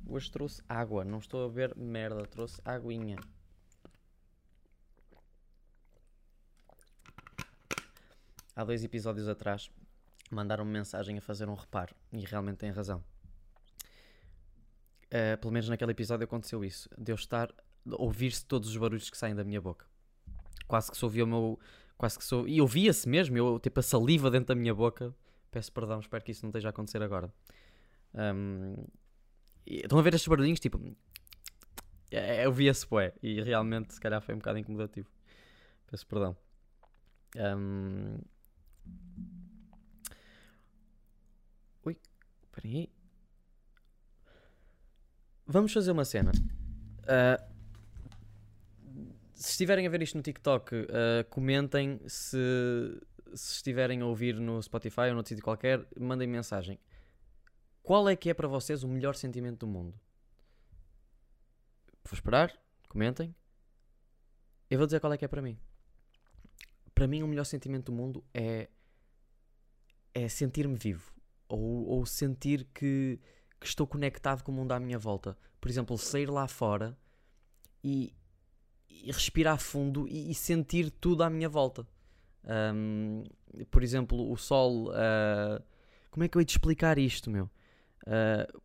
Hoje 0.06 0.30
trouxe 0.30 0.62
água. 0.68 1.04
Não 1.04 1.18
estou 1.18 1.44
a 1.44 1.48
ver 1.48 1.76
merda. 1.76 2.24
Trouxe 2.26 2.60
aguinha. 2.64 3.18
Há 8.54 8.64
dois 8.64 8.82
episódios 8.82 9.28
atrás 9.28 9.70
mandaram 10.30 10.64
-me 10.64 10.72
mensagem 10.72 11.18
a 11.18 11.20
fazer 11.20 11.48
um 11.48 11.54
reparo. 11.54 11.94
E 12.12 12.24
realmente 12.24 12.58
têm 12.58 12.70
razão. 12.70 13.04
Uh, 15.06 15.36
pelo 15.40 15.52
menos 15.52 15.68
naquele 15.68 15.92
episódio 15.92 16.24
aconteceu 16.24 16.64
isso. 16.64 16.88
De 16.96 17.12
eu 17.12 17.16
estar 17.16 17.52
ouvir-se 17.92 18.44
todos 18.44 18.68
os 18.70 18.76
barulhos 18.76 19.10
que 19.10 19.16
saem 19.16 19.34
da 19.34 19.44
minha 19.44 19.60
boca. 19.60 19.86
Quase 20.66 20.90
que 20.90 20.96
se 20.96 21.04
ouvia 21.04 21.24
o 21.24 21.26
meu. 21.26 21.58
Quase 21.96 22.18
que 22.18 22.24
sou. 22.24 22.46
E 22.46 22.60
ouvia-se 22.60 23.08
mesmo, 23.08 23.36
eu 23.36 23.58
tipo 23.58 23.80
a 23.80 23.82
saliva 23.82 24.30
dentro 24.30 24.48
da 24.48 24.54
minha 24.54 24.74
boca. 24.74 25.14
Peço 25.50 25.72
perdão, 25.72 26.00
espero 26.00 26.22
que 26.22 26.32
isso 26.32 26.44
não 26.44 26.50
esteja 26.50 26.68
a 26.68 26.70
acontecer 26.70 27.02
agora. 27.02 27.32
Um, 28.14 28.84
estão 29.66 29.98
a 29.98 30.02
ver 30.02 30.14
estes 30.14 30.28
barulhinhos? 30.28 30.60
Tipo. 30.60 30.80
É, 32.10 32.46
eu 32.46 32.52
via-se, 32.52 32.86
bué. 32.86 33.14
E 33.22 33.42
realmente, 33.42 33.94
se 33.94 34.00
calhar, 34.00 34.20
foi 34.20 34.34
um 34.34 34.38
bocado 34.38 34.58
incomodativo. 34.58 35.08
Peço 35.90 36.06
perdão. 36.06 36.36
Um... 37.36 38.18
Ui, 41.84 41.96
peraí. 42.52 42.90
Vamos 45.46 45.72
fazer 45.72 45.92
uma 45.92 46.04
cena. 46.04 46.32
Uh, 47.02 47.45
se 49.36 49.50
estiverem 49.50 49.86
a 49.86 49.90
ver 49.90 50.02
isto 50.02 50.16
no 50.16 50.22
TikTok, 50.22 50.74
uh, 50.74 50.86
comentem 51.28 52.00
se, 52.08 52.38
se 53.34 53.52
estiverem 53.56 54.00
a 54.00 54.06
ouvir 54.06 54.40
no 54.40 54.62
Spotify 54.62 55.08
ou 55.10 55.14
no 55.14 55.26
sítio 55.26 55.44
qualquer, 55.44 55.86
mandem 56.00 56.26
mensagem. 56.26 56.80
Qual 57.82 58.08
é 58.08 58.16
que 58.16 58.30
é 58.30 58.34
para 58.34 58.48
vocês 58.48 58.82
o 58.82 58.88
melhor 58.88 59.14
sentimento 59.14 59.58
do 59.60 59.66
mundo? 59.66 59.94
Vou 62.02 62.14
esperar, 62.14 62.50
comentem. 62.88 63.34
Eu 64.70 64.78
vou 64.78 64.86
dizer 64.86 65.00
qual 65.00 65.12
é 65.12 65.18
que 65.18 65.24
é 65.24 65.28
para 65.28 65.42
mim. 65.42 65.58
Para 66.94 67.06
mim, 67.06 67.22
o 67.22 67.28
melhor 67.28 67.44
sentimento 67.44 67.92
do 67.92 67.92
mundo 67.92 68.24
é, 68.32 68.70
é 70.14 70.28
sentir-me 70.28 70.76
vivo. 70.76 71.12
Ou, 71.46 71.86
ou 71.86 72.06
sentir 72.06 72.66
que, 72.72 73.20
que 73.60 73.66
estou 73.66 73.86
conectado 73.86 74.42
com 74.42 74.50
o 74.50 74.54
mundo 74.54 74.72
à 74.72 74.80
minha 74.80 74.98
volta. 74.98 75.36
Por 75.60 75.70
exemplo, 75.70 75.98
sair 75.98 76.30
lá 76.30 76.48
fora 76.48 76.98
e, 77.84 78.16
e 79.04 79.10
respirar 79.10 79.58
fundo 79.58 80.06
e, 80.08 80.30
e, 80.30 80.34
sentir 80.34 80.90
tudo 80.90 81.22
à 81.22 81.30
minha 81.30 81.48
volta. 81.48 81.86
Um, 82.74 83.24
por 83.70 83.82
exemplo, 83.82 84.30
o 84.30 84.36
sol. 84.36 84.90
Uh, 84.90 85.62
como 86.10 86.24
é 86.24 86.28
que 86.28 86.36
eu 86.36 86.40
ia 86.40 86.46
te 86.46 86.50
explicar 86.50 86.98
isto, 86.98 87.30
meu? 87.30 87.50
Uh, 88.06 88.62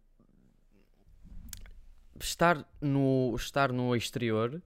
estar, 2.20 2.66
no, 2.80 3.34
estar 3.36 3.72
no 3.74 3.96
exterior 3.96 4.62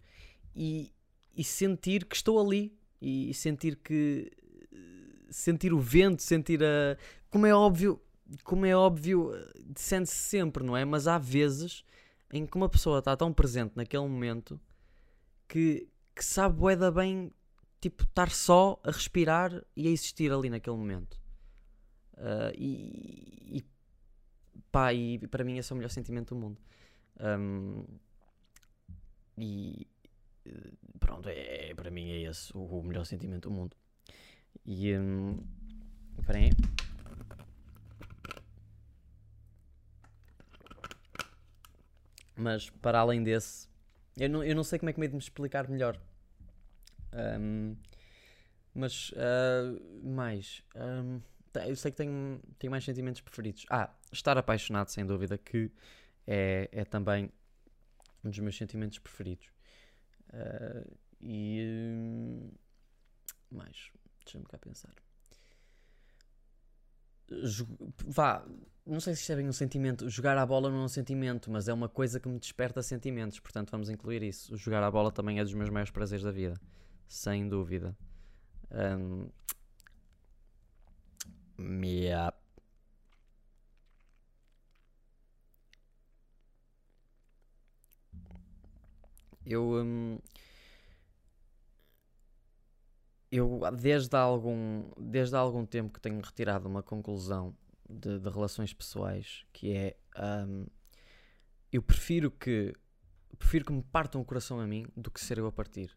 e, 0.55 0.93
e 1.35 1.43
sentir 1.43 2.05
que 2.05 2.15
estou 2.15 2.39
ali 2.39 2.77
e 3.01 3.33
sentir 3.33 3.77
que 3.77 4.31
sentir 5.29 5.73
o 5.73 5.79
vento, 5.79 6.23
sentir 6.23 6.63
a 6.63 6.97
como 7.29 7.45
é 7.45 7.53
óbvio, 7.53 8.01
como 8.43 8.65
é 8.65 8.75
óbvio, 8.75 9.31
sente-se 9.75 10.15
sempre, 10.15 10.63
não 10.63 10.75
é? 10.77 10.85
Mas 10.85 11.07
há 11.07 11.17
vezes 11.17 11.83
em 12.31 12.45
que 12.45 12.55
uma 12.55 12.69
pessoa 12.69 12.99
está 12.99 13.15
tão 13.15 13.33
presente 13.33 13.73
naquele 13.75 14.03
momento 14.03 14.59
que, 15.47 15.87
que 16.15 16.23
sabe 16.23 16.57
bué 16.57 16.75
bem 16.91 17.31
tipo 17.81 18.03
estar 18.03 18.29
só 18.31 18.79
a 18.83 18.91
respirar 18.91 19.51
e 19.75 19.87
a 19.87 19.91
existir 19.91 20.31
ali 20.31 20.49
naquele 20.49 20.75
momento. 20.75 21.19
Uh, 22.13 22.51
e, 22.57 23.59
e 23.59 23.65
pá, 24.71 24.93
e 24.93 25.19
para 25.27 25.43
mim 25.43 25.57
esse 25.57 25.71
é 25.71 25.73
o 25.73 25.77
melhor 25.77 25.89
sentimento 25.89 26.33
do 26.33 26.41
mundo. 26.41 26.57
Um, 27.19 27.83
e 29.37 29.87
pronto, 30.99 31.29
é, 31.29 31.69
é, 31.69 31.73
para 31.75 31.91
mim 31.91 32.09
é 32.09 32.21
esse 32.29 32.51
o, 32.55 32.81
melhor 32.81 33.05
sentimento 33.05 33.49
do 33.49 33.51
mundo. 33.51 33.75
E 34.65 34.97
um, 34.97 35.39
aí. 36.27 36.49
Mas 42.35 42.69
para 42.69 42.99
além 42.99 43.23
desse, 43.23 43.67
eu 44.17 44.29
não, 44.29 44.43
eu 44.43 44.55
não 44.55 44.63
sei 44.63 44.79
como 44.79 44.89
é 44.89 44.93
que 44.93 44.99
me 44.99 45.07
de 45.07 45.13
me 45.13 45.19
explicar 45.19 45.67
melhor. 45.67 45.99
Um, 47.13 47.75
mas 48.73 49.11
uh, 49.11 50.05
mais. 50.05 50.63
Um, 50.75 51.21
eu 51.67 51.75
sei 51.75 51.91
que 51.91 51.97
tenho, 51.97 52.41
tenho 52.59 52.71
mais 52.71 52.83
sentimentos 52.83 53.21
preferidos. 53.21 53.65
Ah, 53.69 53.89
estar 54.11 54.37
apaixonado, 54.37 54.89
sem 54.89 55.05
dúvida, 55.05 55.37
que 55.37 55.71
é, 56.27 56.69
é 56.71 56.83
também 56.83 57.31
um 58.23 58.29
dos 58.29 58.39
meus 58.39 58.57
sentimentos 58.57 58.99
preferidos. 58.99 59.47
Uh, 60.33 60.97
e. 61.21 62.51
mais. 63.49 63.91
Deixa-me 64.25 64.45
cá 64.45 64.57
pensar. 64.57 65.04
Vá, 68.05 68.45
não 68.85 68.99
sei 68.99 69.15
se 69.15 69.21
isto 69.21 69.31
é 69.31 69.35
bem 69.35 69.47
um 69.47 69.53
sentimento. 69.53 70.09
Jogar 70.09 70.37
a 70.37 70.45
bola 70.45 70.69
não 70.69 70.81
é 70.81 70.83
um 70.85 70.87
sentimento, 70.87 71.49
mas 71.49 71.67
é 71.67 71.73
uma 71.73 71.89
coisa 71.89 72.19
que 72.19 72.27
me 72.29 72.37
desperta 72.39 72.81
sentimentos. 72.83 73.39
Portanto, 73.39 73.71
vamos 73.71 73.89
incluir 73.89 74.21
isso. 74.21 74.55
Jogar 74.55 74.83
a 74.83 74.91
bola 74.91 75.11
também 75.11 75.39
é 75.39 75.43
dos 75.43 75.53
meus 75.53 75.69
maiores 75.69 75.91
prazeres 75.91 76.23
da 76.23 76.31
vida. 76.31 76.59
Sem 77.07 77.47
dúvida. 77.47 77.97
Um... 78.71 79.29
Yeah. 81.59 82.33
Eu. 89.45 89.63
Um... 89.83 90.19
Eu, 93.31 93.59
desde 93.77 94.15
há, 94.15 94.19
algum, 94.19 94.89
desde 94.97 95.35
há 95.35 95.39
algum 95.39 95.65
tempo 95.65 95.93
que 95.93 95.99
tenho 95.99 96.21
retirado 96.21 96.69
uma 96.69 96.83
conclusão 96.83 97.55
de, 97.89 98.19
de 98.19 98.29
relações 98.29 98.73
pessoais, 98.73 99.45
que 99.51 99.73
é 99.73 99.97
um, 100.47 100.65
eu 101.71 101.81
prefiro 101.81 102.31
que 102.31 102.73
prefiro 103.37 103.65
que 103.65 103.73
me 103.73 103.83
partam 103.83 104.21
o 104.21 104.25
coração 104.25 104.59
a 104.59 104.67
mim 104.67 104.87
do 104.95 105.11
que 105.11 105.19
ser 105.19 105.37
eu 105.37 105.45
a 105.45 105.51
partir. 105.51 105.95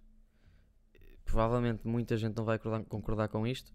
Provavelmente 1.24 1.86
muita 1.86 2.16
gente 2.16 2.36
não 2.36 2.44
vai 2.44 2.58
concordar, 2.58 2.84
concordar 2.86 3.28
com 3.28 3.46
isto, 3.46 3.72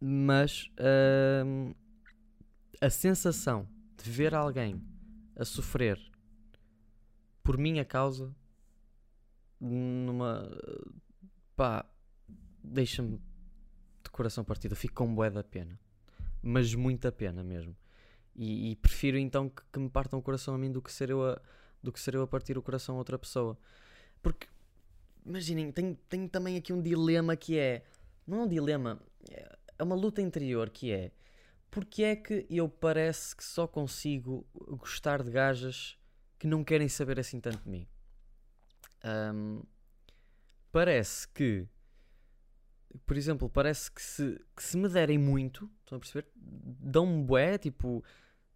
mas 0.00 0.68
um, 1.46 1.74
a 2.80 2.90
sensação 2.90 3.68
de 4.02 4.10
ver 4.10 4.34
alguém 4.34 4.82
a 5.36 5.44
sofrer 5.44 6.00
por 7.42 7.56
minha 7.56 7.84
causa 7.84 8.34
numa 9.60 10.50
pá 11.54 11.89
deixa-me 12.70 13.20
de 14.02 14.10
coração 14.10 14.44
partido, 14.44 14.72
eu 14.72 14.76
fico 14.76 14.94
com 14.94 15.14
bué 15.14 15.30
da 15.30 15.44
pena 15.44 15.78
mas 16.42 16.74
muita 16.74 17.12
pena 17.12 17.42
mesmo. 17.42 17.76
E, 18.34 18.70
e 18.70 18.76
prefiro 18.76 19.18
então 19.18 19.48
que, 19.48 19.62
que, 19.72 19.78
me 19.78 19.88
partam 19.88 20.18
o 20.18 20.22
coração 20.22 20.54
a 20.54 20.58
mim 20.58 20.70
do 20.70 20.80
que 20.80 20.92
ser 20.92 21.10
eu 21.10 21.24
a, 21.24 21.40
do 21.82 21.92
que 21.92 22.00
ser 22.00 22.14
eu 22.14 22.22
a 22.22 22.26
partir 22.26 22.56
o 22.56 22.62
coração 22.62 22.94
a 22.94 22.98
outra 22.98 23.18
pessoa. 23.18 23.58
Porque, 24.22 24.46
imaginem, 25.24 25.70
tenho, 25.72 25.96
tenho 26.08 26.28
também 26.28 26.56
aqui 26.56 26.72
um 26.72 26.80
dilema 26.80 27.36
que 27.36 27.58
é. 27.58 27.84
Não 28.26 28.40
é 28.40 28.42
um 28.44 28.48
dilema, 28.48 29.00
é 29.78 29.82
uma 29.82 29.96
luta 29.96 30.22
interior 30.22 30.70
que 30.70 30.92
é. 30.92 31.10
Porque 31.70 32.02
é 32.02 32.16
que 32.16 32.46
eu 32.50 32.68
parece 32.68 33.34
que 33.34 33.44
só 33.44 33.66
consigo 33.66 34.46
gostar 34.54 35.22
de 35.22 35.30
gajas 35.30 35.96
que 36.38 36.46
não 36.46 36.64
querem 36.64 36.88
saber 36.88 37.18
assim 37.20 37.40
tanto 37.40 37.62
de 37.62 37.68
mim? 37.68 37.86
Um, 39.04 39.62
parece 40.72 41.28
que 41.28 41.68
por 43.06 43.16
exemplo, 43.16 43.48
parece 43.48 43.90
que 43.90 44.02
se, 44.02 44.40
que 44.56 44.62
se 44.62 44.76
me 44.76 44.88
derem 44.88 45.18
muito, 45.18 45.70
estão 45.80 45.96
a 45.96 46.00
perceber? 46.00 46.26
Dão-me 46.34 47.24
bué, 47.24 47.58
tipo, 47.58 48.04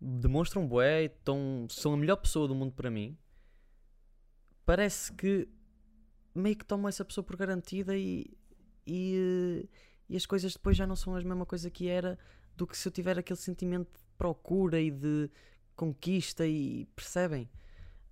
demonstram 0.00 0.66
bué, 0.66 1.08
tão, 1.08 1.66
são 1.70 1.94
a 1.94 1.96
melhor 1.96 2.16
pessoa 2.16 2.48
do 2.48 2.54
mundo 2.54 2.72
para 2.72 2.90
mim. 2.90 3.16
Parece 4.66 5.12
que 5.12 5.48
meio 6.34 6.56
que 6.56 6.64
tomam 6.64 6.88
essa 6.88 7.04
pessoa 7.04 7.24
por 7.24 7.36
garantida 7.36 7.96
e, 7.96 8.26
e, 8.86 9.68
e 10.08 10.16
as 10.16 10.26
coisas 10.26 10.52
depois 10.52 10.76
já 10.76 10.86
não 10.86 10.96
são 10.96 11.14
a 11.14 11.20
mesma 11.20 11.46
coisa 11.46 11.70
que 11.70 11.88
era 11.88 12.18
do 12.56 12.66
que 12.66 12.76
se 12.76 12.88
eu 12.88 12.92
tiver 12.92 13.18
aquele 13.18 13.38
sentimento 13.38 13.92
de 13.92 14.04
procura 14.16 14.80
e 14.80 14.90
de 14.90 15.30
conquista 15.76 16.46
e 16.46 16.86
percebem? 16.96 17.48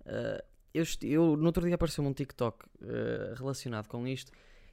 Uh, 0.01 0.43
eu, 0.73 0.83
eu, 1.01 1.37
no 1.37 1.45
outro 1.45 1.63
dia 1.65 1.75
apareceu-me 1.75 2.09
um 2.09 2.13
TikTok 2.13 2.65
uh, 2.65 3.35
relacionado 3.35 3.87
com 3.87 4.07
isto 4.07 4.31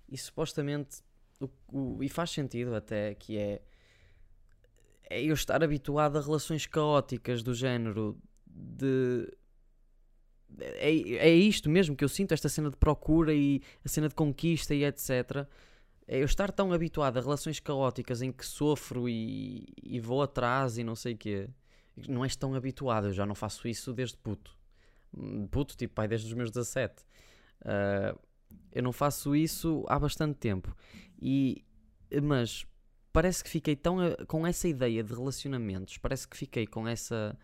e 0.09 0.17
supostamente 0.17 1.03
o, 1.41 1.49
o, 1.69 2.03
e 2.03 2.09
faz 2.09 2.31
sentido 2.31 2.75
até 2.75 3.15
que 3.15 3.39
é, 3.39 3.63
é 5.09 5.23
eu 5.23 5.35
estar 5.35 5.63
habituado 5.65 6.17
a 6.17 6.21
relações 6.21 6.67
caóticas 6.67 7.43
do 7.43 7.55
género 7.55 8.17
de 8.47 9.29
é, 10.59 10.91
é 10.91 11.35
isto 11.35 11.71
mesmo 11.71 11.97
que 11.97 12.05
eu 12.05 12.09
sinto, 12.09 12.33
esta 12.33 12.49
cena 12.49 12.71
de 12.71 12.77
procura 12.77 13.33
e 13.33 13.63
a 13.85 13.89
cena 13.89 14.09
de 14.09 14.15
conquista 14.15 14.75
e 14.75 14.85
etc. 14.85 15.47
É 16.07 16.19
eu 16.19 16.25
estar 16.25 16.51
tão 16.51 16.73
habituado 16.73 17.19
a 17.19 17.21
relações 17.21 17.61
caóticas 17.61 18.21
em 18.21 18.33
que 18.33 18.45
sofro 18.45 19.09
e, 19.09 19.73
e 19.83 20.01
vou 20.01 20.23
atrás 20.23 20.77
e 20.77 20.85
não 20.85 20.97
sei 20.97 21.15
o 21.15 21.17
quê. 21.17 21.49
Não 22.09 22.25
és 22.25 22.35
tão 22.35 22.55
habituado, 22.55 23.09
eu 23.09 23.13
já 23.13 23.25
não 23.25 23.35
faço 23.35 23.69
isso 23.69 23.93
desde 23.93 24.17
puto. 24.17 24.57
Puto, 25.51 25.77
tipo, 25.77 25.95
pai, 25.95 26.09
desde 26.09 26.27
os 26.27 26.35
meus 26.35 26.51
17. 26.51 27.05
Uh, 27.63 28.19
eu 28.73 28.83
não 28.83 28.93
faço 28.93 29.35
isso 29.35 29.85
há 29.89 29.99
bastante 29.99 30.37
tempo. 30.37 30.75
E, 31.21 31.65
mas 32.23 32.67
parece 33.13 33.43
que 33.43 33.51
fiquei 33.51 33.77
tão 33.77 33.99
com 34.27 34.47
essa 34.47 34.69
ideia 34.69 35.03
de 35.03 35.13
relacionamentos, 35.13 35.99
parece 35.99 36.27
que 36.29 36.37
fiquei 36.37 36.67
com 36.67 36.87
essa. 36.87 37.37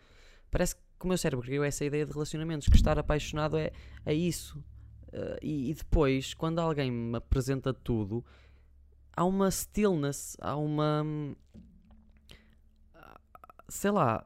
Parece 0.50 0.76
que 0.76 1.04
o 1.04 1.08
meu 1.08 1.18
cérebro 1.18 1.44
criou 1.44 1.64
essa 1.64 1.84
ideia 1.84 2.06
de 2.06 2.12
relacionamentos, 2.12 2.68
que 2.68 2.76
estar 2.76 2.98
apaixonado 2.98 3.56
é, 3.58 3.72
é 4.04 4.14
isso. 4.14 4.58
Uh, 5.08 5.38
e, 5.42 5.70
e, 5.70 5.74
depois, 5.74 6.34
quando 6.34 6.58
alguém 6.58 6.90
me 6.90 7.16
apresenta 7.16 7.72
tudo, 7.72 8.24
há 9.14 9.24
uma 9.24 9.50
stillness, 9.50 10.36
há 10.40 10.56
uma. 10.56 11.04
Sei 13.68 13.90
lá, 13.90 14.24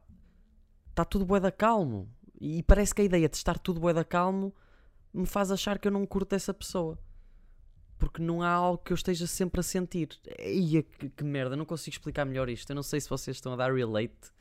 está 0.91 1.05
tudo 1.05 1.25
bué 1.25 1.41
da 1.41 1.51
calmo. 1.51 2.09
E 2.41 2.63
parece 2.63 2.95
que 2.95 3.03
a 3.03 3.05
ideia 3.05 3.29
de 3.29 3.37
estar 3.37 3.59
tudo 3.59 3.81
bué 3.81 3.93
da 3.93 4.05
calmo 4.05 4.55
me 5.13 5.27
faz 5.27 5.51
achar 5.51 5.79
que 5.79 5.89
eu 5.89 5.93
não 5.93 6.07
curto 6.07 6.35
essa 6.35 6.53
pessoa. 6.55 6.99
Porque 7.99 8.23
não 8.23 8.43
há 8.43 8.51
algo 8.51 8.83
que 8.83 8.93
eu 8.93 8.95
esteja 8.95 9.27
sempre 9.27 9.61
a 9.61 9.63
sentir. 9.63 10.09
Ia, 10.39 10.83
que, 10.83 11.11
que 11.11 11.25
merda, 11.25 11.57
não 11.57 11.67
consigo 11.67 11.95
explicar 11.95 12.25
melhor 12.25 12.49
isto. 12.49 12.71
Eu 12.71 12.77
não 12.77 12.83
sei 12.83 13.01
se 13.01 13.11
vocês 13.11 13.37
estão 13.37 13.53
a 13.53 13.57
dar 13.57 13.75
relate, 13.75 14.33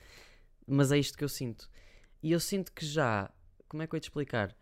mas 0.66 0.92
é 0.92 0.98
isto 0.98 1.18
que 1.18 1.24
eu 1.24 1.30
sinto. 1.30 1.70
E 2.24 2.32
eu 2.32 2.40
sinto 2.40 2.72
que 2.72 2.86
já. 2.86 3.30
Como 3.68 3.84
é 3.84 3.88
que 3.88 3.94
eu 3.94 3.98
ia 3.98 4.02
te 4.02 4.06
explicar? 4.06 4.56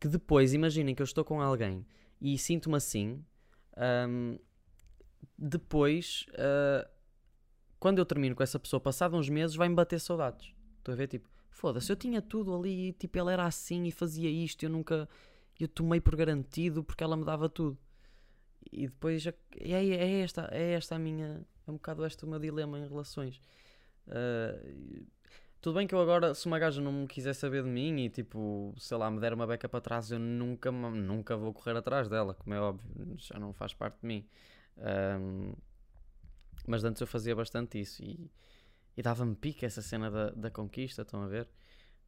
Que 0.00 0.08
depois, 0.08 0.52
imaginem 0.52 0.94
que 0.94 1.02
eu 1.02 1.04
estou 1.04 1.24
com 1.24 1.40
alguém 1.40 1.86
e 2.20 2.38
sinto-me 2.38 2.76
assim. 2.76 3.24
Um, 3.76 4.38
depois, 5.36 6.26
uh, 6.30 6.88
quando 7.80 7.98
eu 7.98 8.06
termino 8.06 8.36
com 8.36 8.42
essa 8.42 8.58
pessoa, 8.58 8.80
passado 8.80 9.16
uns 9.16 9.28
meses, 9.28 9.56
vai-me 9.56 9.74
bater 9.74 9.98
saudades. 9.98 10.54
Estou 10.78 10.92
a 10.92 10.96
ver, 10.96 11.08
tipo, 11.08 11.28
foda-se, 11.50 11.90
eu 11.90 11.96
tinha 11.96 12.22
tudo 12.22 12.54
ali, 12.54 12.92
tipo, 12.92 13.18
ela 13.18 13.32
era 13.32 13.44
assim 13.44 13.84
e 13.84 13.90
fazia 13.90 14.30
isto, 14.30 14.62
eu 14.62 14.70
nunca, 14.70 15.08
eu 15.64 15.68
tomei 15.68 16.00
por 16.00 16.16
garantido 16.16 16.82
porque 16.82 17.04
ela 17.04 17.16
me 17.16 17.24
dava 17.24 17.48
tudo. 17.48 17.78
E 18.70 18.86
depois, 18.86 19.26
é, 19.26 19.34
é, 19.58 20.20
esta, 20.20 20.48
é 20.52 20.72
esta 20.72 20.96
a 20.96 20.98
minha, 20.98 21.44
é 21.66 21.70
um 21.70 21.74
bocado 21.74 22.04
este 22.06 22.24
o 22.24 22.28
meu 22.28 22.38
dilema 22.38 22.78
em 22.78 22.88
relações. 22.88 23.40
Uh, 24.06 25.06
tudo 25.60 25.76
bem 25.76 25.86
que 25.86 25.94
eu 25.94 26.00
agora, 26.00 26.34
se 26.34 26.46
uma 26.46 26.58
gaja 26.58 26.80
não 26.80 26.92
me 26.92 27.06
quiser 27.06 27.34
saber 27.34 27.62
de 27.62 27.68
mim 27.68 28.00
e 28.00 28.10
tipo, 28.10 28.74
sei 28.78 28.96
lá, 28.96 29.10
me 29.10 29.20
der 29.20 29.32
uma 29.32 29.46
beca 29.46 29.68
para 29.68 29.80
trás, 29.80 30.10
eu 30.10 30.18
nunca, 30.18 30.72
nunca 30.72 31.36
vou 31.36 31.52
correr 31.52 31.76
atrás 31.76 32.08
dela, 32.08 32.34
como 32.34 32.54
é 32.54 32.60
óbvio, 32.60 33.14
já 33.16 33.38
não 33.38 33.52
faz 33.52 33.72
parte 33.72 34.00
de 34.00 34.06
mim. 34.06 34.26
Um, 34.76 35.54
mas 36.66 36.82
antes 36.82 37.00
eu 37.00 37.06
fazia 37.06 37.36
bastante 37.36 37.80
isso 37.80 38.02
e, 38.02 38.28
e 38.96 39.02
dava-me 39.02 39.36
pique 39.36 39.64
essa 39.64 39.82
cena 39.82 40.10
da, 40.10 40.30
da 40.30 40.50
conquista, 40.50 41.02
estão 41.02 41.22
a 41.22 41.28
ver? 41.28 41.48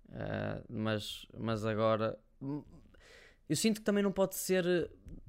Uh, 0.09 0.65
mas, 0.69 1.25
mas 1.39 1.65
agora 1.65 2.19
eu 3.49 3.57
sinto 3.57 3.81
que 3.81 3.85
também 3.85 4.03
não 4.03 4.13
pode 4.13 4.37
ser 4.37 4.65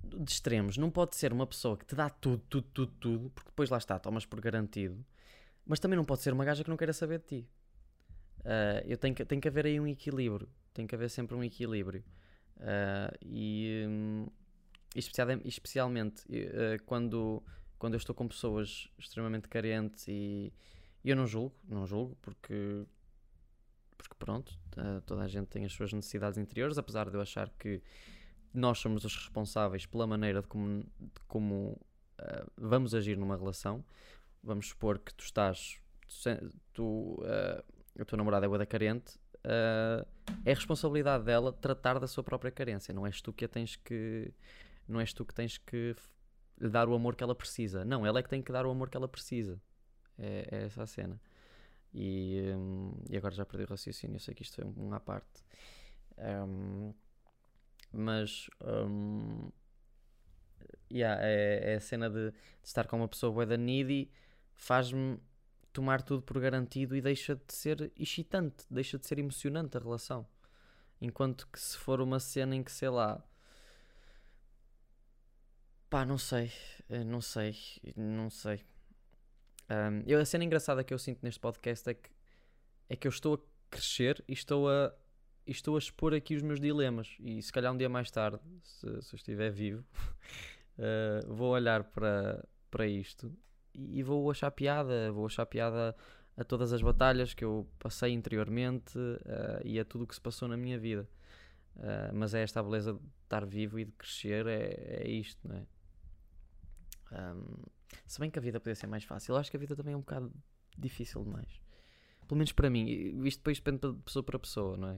de 0.04 0.32
extremos, 0.32 0.78
não 0.78 0.90
pode 0.90 1.16
ser 1.16 1.34
uma 1.34 1.46
pessoa 1.46 1.78
que 1.78 1.86
te 1.86 1.96
dá 1.96 2.10
tudo, 2.10 2.44
tudo, 2.50 2.68
tudo, 2.74 2.92
tudo, 3.00 3.30
porque 3.32 3.50
depois 3.50 3.70
lá 3.70 3.78
está, 3.78 4.00
tomas 4.00 4.26
por 4.26 4.40
garantido, 4.40 5.06
mas 5.66 5.80
também 5.80 5.98
não 5.98 6.06
pode 6.06 6.22
ser 6.22 6.32
uma 6.32 6.46
gaja 6.46 6.64
que 6.64 6.70
não 6.70 6.78
queira 6.78 6.94
saber 6.94 7.20
de 7.20 7.26
ti. 7.26 7.50
Uh, 8.42 8.86
eu 8.86 8.98
tenho 8.98 9.16
que, 9.16 9.26
tem 9.26 9.40
que 9.40 9.48
haver 9.48 9.66
aí 9.66 9.80
um 9.80 9.88
equilíbrio. 9.88 10.48
Tem 10.74 10.86
que 10.86 10.94
haver 10.94 11.10
sempre 11.10 11.36
um 11.36 11.44
equilíbrio. 11.44 12.04
Uh, 12.58 13.18
e 13.22 13.84
um, 13.88 14.28
especialmente 14.96 16.24
uh, 16.30 16.82
quando, 16.86 17.44
quando 17.80 17.96
eu 17.96 17.98
estou 17.98 18.14
com 18.14 18.28
pessoas 18.28 18.88
extremamente 18.98 19.50
carentes 19.50 20.08
e 20.08 20.54
eu 21.04 21.16
não 21.16 21.26
julgo, 21.26 21.56
não 21.68 21.86
julgo, 21.86 22.16
porque, 22.22 22.86
porque 23.98 24.16
pronto, 24.18 24.58
toda 25.06 25.24
a 25.24 25.28
gente 25.28 25.48
tem 25.48 25.66
as 25.66 25.74
suas 25.74 25.92
necessidades 25.94 26.38
interiores, 26.38 26.78
apesar 26.78 27.10
de 27.10 27.16
eu 27.16 27.22
achar 27.22 27.50
que 27.60 27.82
nós 28.54 28.80
somos 28.80 29.04
os 29.04 29.16
responsáveis 29.16 29.86
pela 29.86 30.08
maneira 30.08 30.42
de 30.42 30.48
como, 30.48 30.84
de 30.84 31.22
como 31.28 31.80
vamos 32.58 32.96
agir 32.96 33.18
numa 33.18 33.36
relação. 33.36 33.84
Vamos 34.42 34.68
supor 34.68 35.00
que 35.00 35.14
tu 35.14 35.24
estás, 35.24 35.80
tu, 36.08 36.54
tu 36.74 37.24
a 38.00 38.06
tua 38.06 38.18
namorada 38.18 38.46
é 38.46 38.48
boa 38.48 38.58
da 38.58 38.66
carente, 38.66 39.18
uh, 39.46 40.06
é 40.44 40.54
responsabilidade 40.54 41.24
dela 41.24 41.54
tratar 41.54 42.00
da 42.00 42.08
sua 42.08 42.24
própria 42.24 42.52
carência. 42.52 42.94
Não 42.94 43.06
és 43.06 43.22
tu 43.22 43.32
que 43.32 43.46
a 43.46 43.48
tens 43.48 43.76
que. 43.76 44.34
Não 44.88 45.00
és 45.00 45.14
tu 45.14 45.26
que 45.26 45.34
tens 45.34 45.58
que 45.58 45.96
lhe 46.60 46.70
dar 46.70 46.88
o 46.88 46.94
amor 46.94 47.16
que 47.16 47.24
ela 47.24 47.36
precisa. 47.36 47.84
Não, 47.86 48.06
ela 48.06 48.20
é 48.20 48.24
que 48.24 48.30
tem 48.30 48.42
que 48.42 48.52
dar 48.52 48.66
o 48.66 48.72
amor 48.72 48.90
que 48.90 48.98
ela 48.98 49.08
precisa. 49.08 49.60
É, 50.18 50.48
é 50.52 50.64
essa 50.66 50.84
a 50.84 50.88
cena. 50.88 51.20
E, 51.98 52.52
um, 52.54 52.94
e, 53.10 53.16
agora 53.16 53.34
já 53.34 53.46
perdi 53.46 53.64
o 53.64 53.70
raciocínio. 53.70 54.18
Eu 54.18 54.20
sei 54.20 54.36
que 54.36 54.44
isto 54.44 54.56
foi 54.56 54.66
um 54.66 54.94
à 54.94 55.00
parte. 55.00 55.46
Um, 56.18 56.94
mas. 57.94 58.50
Um, 58.62 59.50
yeah, 60.92 61.24
é, 61.26 61.74
é, 61.74 61.76
a 61.76 61.80
cena 61.80 62.10
de, 62.10 62.32
de, 62.32 62.38
estar 62.64 62.86
com 62.88 62.98
uma 62.98 63.08
pessoa 63.08 63.32
boa 63.32 63.46
da 63.46 63.56
needy 63.56 64.12
faz-me 64.56 65.18
tomar 65.72 66.02
tudo 66.02 66.22
por 66.22 66.38
garantido 66.40 66.98
e 66.98 67.02
deixa 67.02 67.36
de 67.36 67.54
ser 67.54 67.92
excitante, 67.98 68.66
deixa 68.70 69.00
de 69.00 69.08
ser 69.08 69.18
emocionante 69.20 69.78
a 69.78 69.80
relação. 69.80 70.28
Enquanto 71.00 71.48
que 71.48 71.60
se 71.60 71.78
for 71.78 72.02
uma 72.02 72.20
cena 72.20 72.56
em 72.56 72.64
que, 72.64 72.72
sei 72.72 72.90
lá, 72.90 73.24
pá, 75.90 76.06
não 76.06 76.18
sei, 76.18 76.52
eh, 76.90 77.06
não 77.06 77.22
sei, 77.22 77.56
não 77.96 78.30
sei. 78.30 78.66
Um, 79.70 80.04
eu, 80.06 80.20
a 80.20 80.26
cena 80.26 80.44
engraçada 80.44 80.84
que 80.84 80.94
eu 80.94 81.00
sinto 81.00 81.20
neste 81.24 81.40
podcast 81.40 81.90
é 81.90 81.94
que, 81.94 82.10
é 82.90 82.96
que 82.96 83.08
eu 83.08 83.10
estou 83.10 83.36
a 83.36 83.40
crescer 83.70 84.24
e 84.28 84.34
estou 84.34 84.70
a, 84.70 84.94
e 85.46 85.52
estou 85.52 85.76
a 85.76 85.80
expor 85.80 86.14
aqui 86.14 86.36
os 86.36 86.42
meus 86.42 86.60
dilemas. 86.60 87.16
E 87.20 87.42
se 87.42 87.52
calhar 87.52 87.74
um 87.74 87.78
dia 87.78 87.90
mais 87.90 88.12
tarde, 88.12 88.40
se, 88.64 89.02
se 89.02 89.14
eu 89.14 89.18
estiver 89.18 89.52
vivo, 89.52 89.84
uh, 90.78 91.28
vou 91.34 91.52
olhar 91.52 91.84
para, 91.84 92.48
para 92.70 92.88
isto 92.88 93.32
e 93.74 94.02
vou 94.04 94.30
achar 94.32 94.52
piada, 94.52 95.12
vou 95.12 95.26
achar 95.26 95.46
piada 95.46 95.96
a 96.38 96.44
todas 96.44 96.74
as 96.74 96.82
batalhas 96.82 97.34
que 97.34 97.44
eu 97.46 97.68
passei 97.80 98.12
interiormente 98.12 98.98
uh, 98.98 99.62
e 99.64 99.80
a 99.80 99.86
tudo 99.86 100.04
o 100.04 100.08
que 100.08 100.16
se 100.16 100.22
passou 100.22 100.48
na 100.48 100.58
minha 100.58 100.78
vida. 100.78 101.08
Uh, 101.76 102.14
mas 102.14 102.34
é 102.34 102.42
esta 102.42 102.60
a 102.60 102.64
beleza 102.64 102.94
de 102.94 103.00
estar 103.24 103.46
vivo 103.46 103.80
e 103.80 103.86
de 103.86 103.92
crescer, 103.92 104.48
é, 104.48 105.04
é 105.04 105.10
isto, 105.10 105.46
não 105.48 105.56
é? 105.56 105.66
Um, 107.12 107.64
se 108.06 108.20
bem 108.20 108.30
que 108.30 108.40
a 108.40 108.42
vida 108.42 108.60
podia 108.60 108.76
ser 108.76 108.88
mais 108.88 109.04
fácil, 109.04 109.34
eu 109.34 109.38
acho 109.38 109.50
que 109.50 109.58
a 109.58 109.60
vida 109.60 109.76
também 109.76 109.94
é 109.94 109.98
um 109.98 110.02
bocado 110.02 110.32
difícil 110.78 111.24
demais. 111.24 111.62
Pelo 112.28 112.38
menos 112.38 112.52
para 112.52 112.70
mim. 112.70 112.86
Isto 113.26 113.40
depois 113.40 113.60
depende 113.60 113.94
de 113.94 114.02
pessoa 114.02 114.24
para 114.24 114.40
pessoa, 114.40 114.78
não 114.78 114.90
é? 114.90 114.98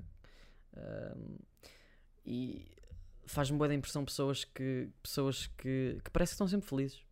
E 2.25 2.71
faz-me 3.25 3.57
boa 3.57 3.67
da 3.67 3.73
impressão 3.73 4.05
pessoas 4.05 4.45
que 4.45 4.89
pessoas 5.01 5.47
que, 5.47 5.99
que 6.03 6.11
parece 6.11 6.31
que 6.31 6.35
estão 6.35 6.47
sempre 6.47 6.67
felizes 6.69 7.07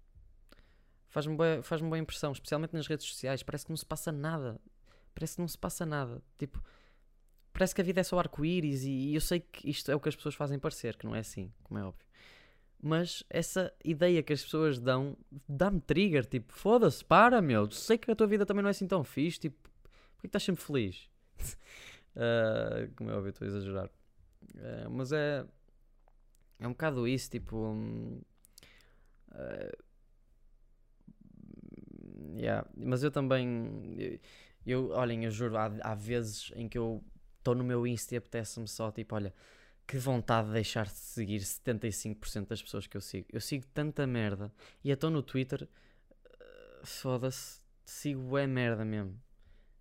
Faz-me 1.15 1.33
boa, 1.33 1.63
faz 1.63 1.81
boa 1.81 1.97
impressão, 1.97 2.33
especialmente 2.33 2.73
nas 2.73 2.88
redes 2.88 3.05
sociais. 3.05 3.41
Parece 3.41 3.63
que 3.63 3.71
não 3.71 3.77
se 3.77 3.85
passa 3.85 4.11
nada. 4.11 4.59
Parece 5.13 5.35
que 5.35 5.41
não 5.41 5.47
se 5.47 5.57
passa 5.57 5.85
nada. 5.85 6.21
Tipo, 6.38 6.61
parece 7.53 7.73
que 7.73 7.79
a 7.79 7.85
vida 7.85 8.01
é 8.01 8.03
só 8.03 8.19
arco-íris 8.19 8.83
e, 8.83 8.91
e 8.91 9.15
eu 9.15 9.21
sei 9.21 9.39
que 9.39 9.69
isto 9.69 9.89
é 9.89 9.95
o 9.95 9.99
que 10.01 10.09
as 10.09 10.15
pessoas 10.17 10.35
fazem 10.35 10.59
parecer, 10.59 10.97
que 10.97 11.05
não 11.05 11.15
é 11.15 11.19
assim, 11.19 11.53
como 11.63 11.79
é 11.79 11.85
óbvio. 11.85 12.05
Mas 12.81 13.23
essa 13.29 13.73
ideia 13.83 14.21
que 14.21 14.33
as 14.33 14.43
pessoas 14.43 14.79
dão 14.79 15.17
dá-me 15.47 15.81
trigger. 15.81 16.25
Tipo, 16.25 16.53
foda-se, 16.53 17.03
para, 17.03 17.41
meu. 17.41 17.69
Sei 17.71 17.97
que 17.97 18.11
a 18.11 18.15
tua 18.15 18.27
vida 18.27 18.45
também 18.45 18.61
não 18.61 18.69
é 18.69 18.71
assim 18.71 18.88
tão 18.88 19.03
fixe. 19.03 19.39
Tipo, 19.39 19.57
porquê 20.13 20.21
que 20.21 20.27
estás 20.27 20.43
sempre 20.43 20.63
feliz? 20.63 21.09
uh, 22.15 22.91
como 22.95 23.09
é 23.09 23.15
óbvio, 23.15 23.29
estou 23.29 23.45
a 23.45 23.49
exagerar. 23.49 23.89
Uh, 24.55 24.89
mas 24.89 25.11
é. 25.11 25.45
É 26.59 26.67
um 26.67 26.71
bocado 26.71 27.07
isso, 27.07 27.29
tipo. 27.29 27.57
Um, 27.57 28.21
uh, 29.31 29.85
Yeah. 32.35 32.67
Mas 32.75 33.03
eu 33.03 33.11
também. 33.11 34.19
Eu, 34.65 34.89
olhem, 34.91 35.25
eu 35.25 35.31
juro, 35.31 35.57
há, 35.57 35.71
há 35.81 35.95
vezes 35.95 36.51
em 36.55 36.67
que 36.67 36.77
eu 36.77 37.03
estou 37.38 37.55
no 37.55 37.63
meu 37.63 37.85
Insta 37.85 38.15
e 38.15 38.17
apetece-me 38.17 38.67
só, 38.67 38.91
tipo, 38.91 39.15
olha, 39.15 39.33
que 39.88 39.98
vontade 39.98 40.48
de 40.48 40.54
deixar 40.54 40.86
de 40.86 40.93
seguir 40.93 41.39
75% 41.39 42.48
das 42.48 42.62
pessoas 42.62 42.88
que 42.88 42.98
eu 42.98 43.02
sigo. 43.02 43.28
Eu 43.32 43.41
sigo 43.41 43.65
tanta 43.74 44.08
merda. 44.08 44.52
E 44.84 44.89
estou 44.89 45.10
no 45.10 45.21
Twitter, 45.21 45.63
uh, 45.63 46.86
foda-se, 46.86 47.62
sigo 47.84 48.38
é 48.38 48.48
merda 48.48 48.84
mesmo. 48.84 49.19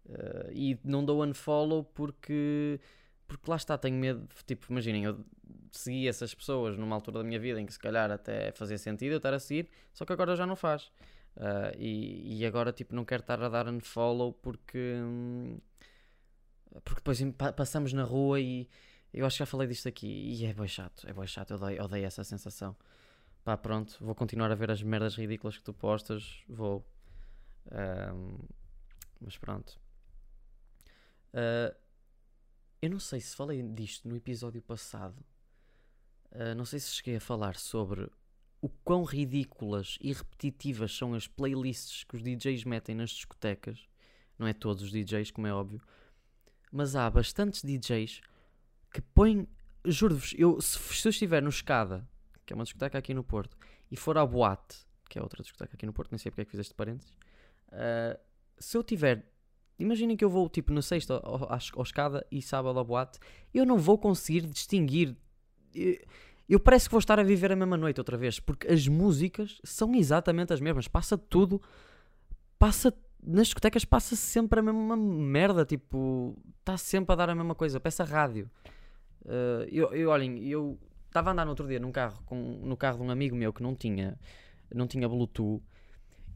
Uh, 0.06 0.52
e 0.52 0.78
não 0.84 1.04
dou 1.04 1.24
unfollow 1.24 1.84
porque. 1.84 2.80
Porque 3.26 3.50
lá 3.50 3.56
está, 3.56 3.78
tenho 3.78 3.96
medo. 3.96 4.28
Tipo, 4.46 4.66
imaginem, 4.70 5.04
eu 5.04 5.24
segui 5.72 6.06
essas 6.06 6.34
pessoas 6.34 6.76
numa 6.76 6.94
altura 6.94 7.18
da 7.18 7.24
minha 7.24 7.40
vida 7.40 7.60
em 7.60 7.66
que 7.66 7.72
se 7.72 7.78
calhar 7.78 8.10
até 8.10 8.52
fazia 8.52 8.78
sentido 8.78 9.12
eu 9.12 9.16
estar 9.16 9.32
a 9.32 9.38
seguir, 9.38 9.68
só 9.92 10.04
que 10.04 10.12
agora 10.12 10.36
já 10.36 10.46
não 10.46 10.56
faz. 10.56 10.92
Uh, 11.36 11.74
e, 11.76 12.40
e, 12.40 12.46
agora 12.46 12.72
tipo 12.72 12.94
não 12.94 13.04
quero 13.04 13.22
estar 13.22 13.42
a 13.42 13.48
dar 13.48 13.66
unfollow 13.66 14.32
porque 14.34 14.78
hum, 15.02 15.58
porque 16.84 17.00
depois 17.00 17.20
passamos 17.56 17.92
na 17.92 18.04
rua 18.04 18.40
e 18.40 18.68
eu 19.14 19.24
acho 19.24 19.36
que 19.36 19.38
já 19.38 19.46
falei 19.46 19.68
disto 19.68 19.88
aqui 19.88 20.06
e 20.06 20.44
é 20.44 20.52
bem 20.52 20.66
chato, 20.66 21.08
é 21.08 21.12
bem 21.12 21.26
chato, 21.26 21.52
eu 21.52 21.56
odeio, 21.56 21.84
odeio 21.84 22.04
essa 22.04 22.24
sensação. 22.24 22.76
Pá, 23.44 23.56
pronto, 23.56 23.96
vou 24.00 24.14
continuar 24.14 24.50
a 24.50 24.54
ver 24.54 24.70
as 24.70 24.82
merdas 24.82 25.16
ridículas 25.16 25.56
que 25.56 25.62
tu 25.62 25.72
postas, 25.72 26.42
vou. 26.48 26.84
Um, 27.70 28.38
mas 29.20 29.36
pronto. 29.36 29.78
Uh, 31.32 31.74
eu 32.82 32.90
não 32.90 32.98
sei 32.98 33.20
se 33.20 33.36
falei 33.36 33.62
disto 33.62 34.08
no 34.08 34.16
episódio 34.16 34.60
passado. 34.60 35.24
Uh, 36.32 36.54
não 36.56 36.64
sei 36.64 36.80
se 36.80 36.90
cheguei 36.90 37.16
a 37.16 37.20
falar 37.20 37.56
sobre 37.56 38.10
o 38.60 38.68
quão 38.68 39.04
ridículas 39.04 39.96
e 40.00 40.12
repetitivas 40.12 40.96
são 40.96 41.14
as 41.14 41.28
playlists 41.28 42.02
que 42.02 42.16
os 42.16 42.22
DJs 42.22 42.64
metem 42.64 42.94
nas 42.94 43.10
discotecas. 43.10 43.86
Não 44.38 44.46
é 44.46 44.52
todos 44.52 44.82
os 44.82 44.90
DJs, 44.90 45.30
como 45.30 45.46
é 45.46 45.52
óbvio. 45.52 45.80
mas 46.72 46.96
há 46.96 47.08
bastantes 47.08 47.62
DJs 47.62 48.20
que 48.94 49.02
põem. 49.02 49.46
Juro-vos, 49.84 50.34
eu, 50.38 50.60
se, 50.62 50.78
se 50.78 51.06
eu 51.06 51.10
estiver 51.10 51.42
no 51.42 51.50
Escada, 51.50 52.08
que 52.46 52.54
é 52.54 52.56
uma 52.56 52.64
discoteca 52.64 52.96
aqui 52.96 53.12
no 53.12 53.22
Porto, 53.22 53.54
e 53.90 53.96
for 53.96 54.16
à 54.16 54.24
Boate, 54.24 54.86
que 55.10 55.18
é 55.18 55.22
outra 55.22 55.42
discoteca 55.42 55.74
aqui 55.74 55.84
no 55.84 55.92
Porto, 55.92 56.12
nem 56.12 56.18
sei 56.18 56.30
porque 56.30 56.42
é 56.42 56.44
que 56.44 56.50
fiz 56.52 56.60
este 56.60 56.72
parênteses, 56.72 57.12
uh, 57.68 58.18
se 58.58 58.76
eu 58.76 58.82
tiver. 58.82 59.30
Imaginem 59.78 60.16
que 60.16 60.24
eu 60.24 60.30
vou 60.30 60.48
tipo 60.48 60.72
na 60.72 60.80
sexta 60.80 61.14
ao, 61.14 61.52
ao 61.52 61.82
Escada 61.82 62.24
e 62.30 62.40
sábado 62.40 62.78
à 62.78 62.84
Boate, 62.84 63.18
eu 63.52 63.66
não 63.66 63.76
vou 63.76 63.98
conseguir 63.98 64.42
distinguir. 64.46 65.16
Eu, 65.74 65.98
eu 66.48 66.60
parece 66.60 66.88
que 66.88 66.92
vou 66.92 67.00
estar 67.00 67.18
a 67.18 67.22
viver 67.22 67.50
a 67.50 67.56
mesma 67.56 67.76
noite 67.76 68.00
outra 68.00 68.16
vez, 68.16 68.38
porque 68.38 68.68
as 68.68 68.86
músicas 68.86 69.60
são 69.64 69.94
exatamente 69.94 70.52
as 70.52 70.60
mesmas. 70.60 70.86
Passa 70.86 71.18
tudo, 71.18 71.60
passa 72.58 72.94
nas 73.26 73.46
discotecas 73.46 73.84
passa 73.84 74.14
sempre 74.14 74.60
a 74.60 74.62
mesma 74.62 74.96
merda, 74.96 75.64
tipo, 75.64 76.36
está 76.60 76.76
sempre 76.76 77.12
a 77.12 77.16
dar 77.16 77.30
a 77.30 77.34
mesma 77.34 77.54
coisa, 77.54 77.80
peça 77.80 78.04
rádio. 78.04 78.50
Uh, 79.24 79.64
eu, 79.70 79.92
eu, 79.94 80.10
olhem, 80.10 80.46
eu 80.46 80.78
estava 81.06 81.30
a 81.30 81.32
andar 81.32 81.44
no 81.44 81.50
outro 81.50 81.66
dia 81.66 81.80
num 81.80 81.92
carro, 81.92 82.22
com, 82.24 82.36
no 82.36 82.76
carro 82.76 82.98
de 82.98 83.04
um 83.04 83.10
amigo 83.10 83.34
meu 83.34 83.52
que 83.52 83.62
não 83.62 83.74
tinha, 83.74 84.18
não 84.72 84.86
tinha 84.86 85.08
Bluetooth, 85.08 85.62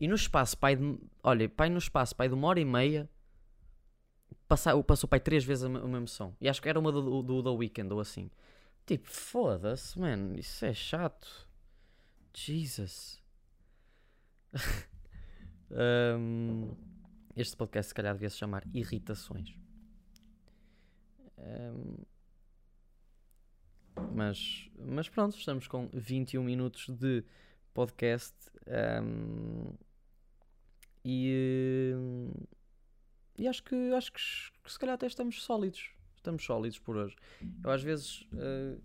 e 0.01 0.07
no 0.07 0.14
espaço, 0.14 0.57
pai, 0.57 0.77
de, 0.77 0.98
olha, 1.22 1.48
pai, 1.48 1.68
no 1.68 1.79
espaço, 1.79 2.14
pai 2.14 2.29
de 2.29 2.35
uma 2.35 2.48
hora 2.48 2.61
e 2.61 2.64
meia, 2.64 3.09
passou, 4.46 4.83
passou 4.83 5.09
pai 5.09 5.20
três 5.20 5.44
vezes 5.44 5.64
a 5.64 5.68
mesma 5.68 6.07
som, 6.07 6.35
e 6.40 6.48
acho 6.48 6.62
que 6.62 6.68
era 6.68 6.79
uma 6.79 6.92
do, 6.92 7.22
do, 7.22 7.42
do 7.42 7.55
Weekend 7.55 7.92
ou 7.92 8.01
assim. 8.01 8.31
Tipo, 8.87 9.07
foda-se, 9.07 9.98
mano, 9.98 10.38
isso 10.38 10.64
é 10.64 10.72
chato. 10.72 11.46
Jesus. 12.33 13.22
um, 16.18 16.74
este 17.37 17.55
podcast, 17.57 17.88
se 17.88 17.94
calhar, 17.94 18.14
devia 18.14 18.31
se 18.31 18.38
chamar 18.38 18.64
Irritações. 18.72 19.55
Um, 21.37 21.96
mas, 24.12 24.68
mas 24.78 25.08
pronto, 25.08 25.37
estamos 25.37 25.66
com 25.66 25.88
21 25.92 26.42
minutos 26.42 26.88
de 26.88 27.24
podcast. 27.74 28.34
Um, 29.02 29.72
e, 31.04 31.94
e 33.38 33.48
acho 33.48 33.62
que 33.62 33.92
acho 33.94 34.12
que, 34.12 34.20
que 34.64 34.72
se 34.72 34.78
calhar 34.78 34.94
até 34.94 35.06
estamos 35.06 35.42
sólidos 35.42 35.98
estamos 36.28 36.44
sólidos 36.44 36.78
por 36.78 36.96
hoje. 36.96 37.16
Eu 37.64 37.70
às 37.70 37.82
vezes 37.82 38.26
uh, 38.32 38.80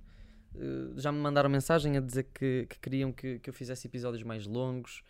uh, 0.55 0.99
já 0.99 1.11
me 1.11 1.19
mandaram 1.19 1.49
mensagem 1.49 1.97
a 1.97 1.99
dizer 1.99 2.23
que, 2.33 2.65
que 2.69 2.79
queriam 2.79 3.11
que, 3.11 3.39
que, 3.39 3.49
eu 3.49 3.53
fizesse 3.53 3.87
episódios 3.87 4.23
mais 4.23 4.47
longos, 4.47 5.03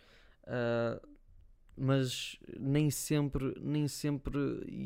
uh, 0.44 1.00
mas 1.76 2.38
nem 2.58 2.90
sempre, 2.90 3.54
nem 3.60 3.88
sempre 3.88 4.38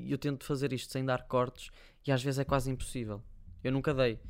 eu 0.08 0.18
tento 0.18 0.44
fazer 0.44 0.72
isto 0.72 0.92
sem 0.92 1.04
dar 1.04 1.26
cortes 1.26 1.70
e 2.06 2.12
às 2.12 2.22
vezes 2.22 2.38
é 2.38 2.44
quase 2.44 2.70
impossível. 2.70 3.22
Eu 3.62 3.72
nunca 3.72 3.92
dei, 3.92 4.20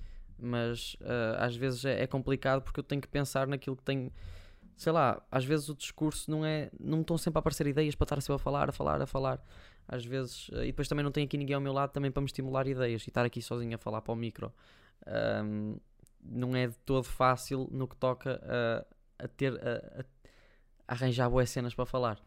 mas 0.40 0.96
às 1.38 1.56
vezes 1.56 1.84
é, 1.84 2.02
é 2.02 2.06
complicado 2.06 2.62
porque 2.62 2.80
eu 2.80 2.84
tenho 2.84 3.00
que 3.00 3.08
pensar 3.08 3.46
naquilo 3.46 3.76
que 3.76 3.82
tenho 3.82 4.12
sei 4.78 4.92
lá, 4.92 5.20
às 5.30 5.44
vezes 5.44 5.68
o 5.68 5.74
discurso 5.74 6.30
não 6.30 6.46
é. 6.46 6.70
Não 6.78 7.00
estão 7.00 7.18
sempre 7.18 7.38
a 7.38 7.40
aparecer 7.40 7.66
ideias 7.66 7.96
para 7.96 8.04
estar 8.04 8.20
sempre 8.20 8.36
a 8.36 8.38
falar, 8.38 8.70
a 8.70 8.72
falar, 8.72 9.02
a 9.02 9.06
falar 9.06 9.44
às 9.88 10.04
vezes, 10.04 10.50
eh, 10.52 10.64
e 10.64 10.66
depois 10.66 10.86
também 10.86 11.02
não 11.02 11.10
tenho 11.10 11.26
aqui 11.26 11.36
ninguém 11.36 11.54
ao 11.54 11.60
meu 11.60 11.72
lado 11.72 11.90
também 11.90 12.10
para 12.10 12.20
me 12.20 12.26
estimular 12.26 12.66
ideias 12.66 13.02
e 13.02 13.10
estar 13.10 13.24
aqui 13.24 13.40
sozinho 13.42 13.74
a 13.74 13.78
falar 13.78 14.02
para 14.02 14.12
o 14.12 14.16
micro. 14.16 14.52
Um, 15.44 15.78
não 16.22 16.54
é 16.54 16.66
de 16.66 16.78
todo 16.80 17.04
fácil 17.04 17.68
no 17.72 17.88
que 17.88 17.96
toca 17.96 18.40
a, 18.44 19.24
a 19.24 19.28
ter 19.28 19.54
a, 19.54 20.00
a, 20.00 20.04
arranjar 20.94 21.30
boas 21.30 21.48
cenas 21.48 21.74
para 21.74 21.86
falar. 21.86 22.20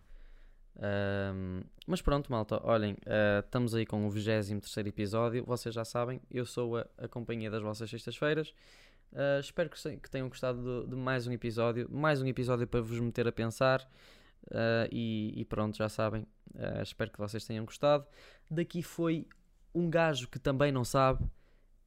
Um, 0.77 1.62
mas 1.86 2.01
pronto, 2.01 2.31
malta, 2.31 2.60
olhem, 2.63 2.93
uh, 2.93 3.39
estamos 3.43 3.75
aí 3.75 3.86
com 3.86 4.05
o 4.05 4.10
23 4.10 4.88
episódio. 4.88 5.43
Vocês 5.45 5.75
já 5.75 5.84
sabem, 5.84 6.21
eu 6.29 6.45
sou 6.45 6.77
a, 6.77 6.88
a 6.97 7.07
companhia 7.07 7.49
das 7.51 7.62
vossas 7.62 7.89
sextas-feiras. 7.89 8.53
Uh, 9.12 9.39
espero 9.39 9.69
que, 9.69 9.97
que, 9.97 10.10
tenham 10.10 10.29
gostado 10.29 10.84
de, 10.84 10.89
de, 10.89 10.95
mais 10.95 11.27
um 11.27 11.31
episódio. 11.31 11.88
Mais 11.91 12.21
um 12.21 12.25
episódio 12.25 12.65
para 12.65 12.81
vos 12.81 12.99
meter 12.99 13.27
a 13.27 13.31
pensar. 13.31 13.81
Uh, 14.47 14.88
e, 14.91 15.34
e, 15.36 15.45
pronto, 15.45 15.77
já 15.77 15.89
sabem. 15.89 16.25
Espero 16.81 17.12
que 17.12 17.17
vocês 17.17 17.45
tenham 17.45 17.63
gostado. 17.63 18.05
Daqui 18.49 18.81
foi 18.81 19.25
um 19.73 19.89
gajo 19.89 20.27
que 20.27 20.39
também 20.39 20.71
não 20.71 20.84
sabe. 20.84 21.25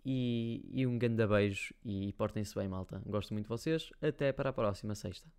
E, 0.07 0.63
e 0.71 0.87
um 0.87 0.99
grande 0.99 1.27
beijo. 1.27 1.75
E 1.85 2.13
portem-se 2.13 2.55
bem, 2.55 2.69
malta. 2.69 3.03
Gosto 3.07 3.33
muito 3.33 3.47
de 3.47 3.49
vocês. 3.49 3.91
Até 4.03 4.33
para 4.33 4.51
a 4.51 4.53
próxima 4.53 4.95
sexta. 4.95 5.35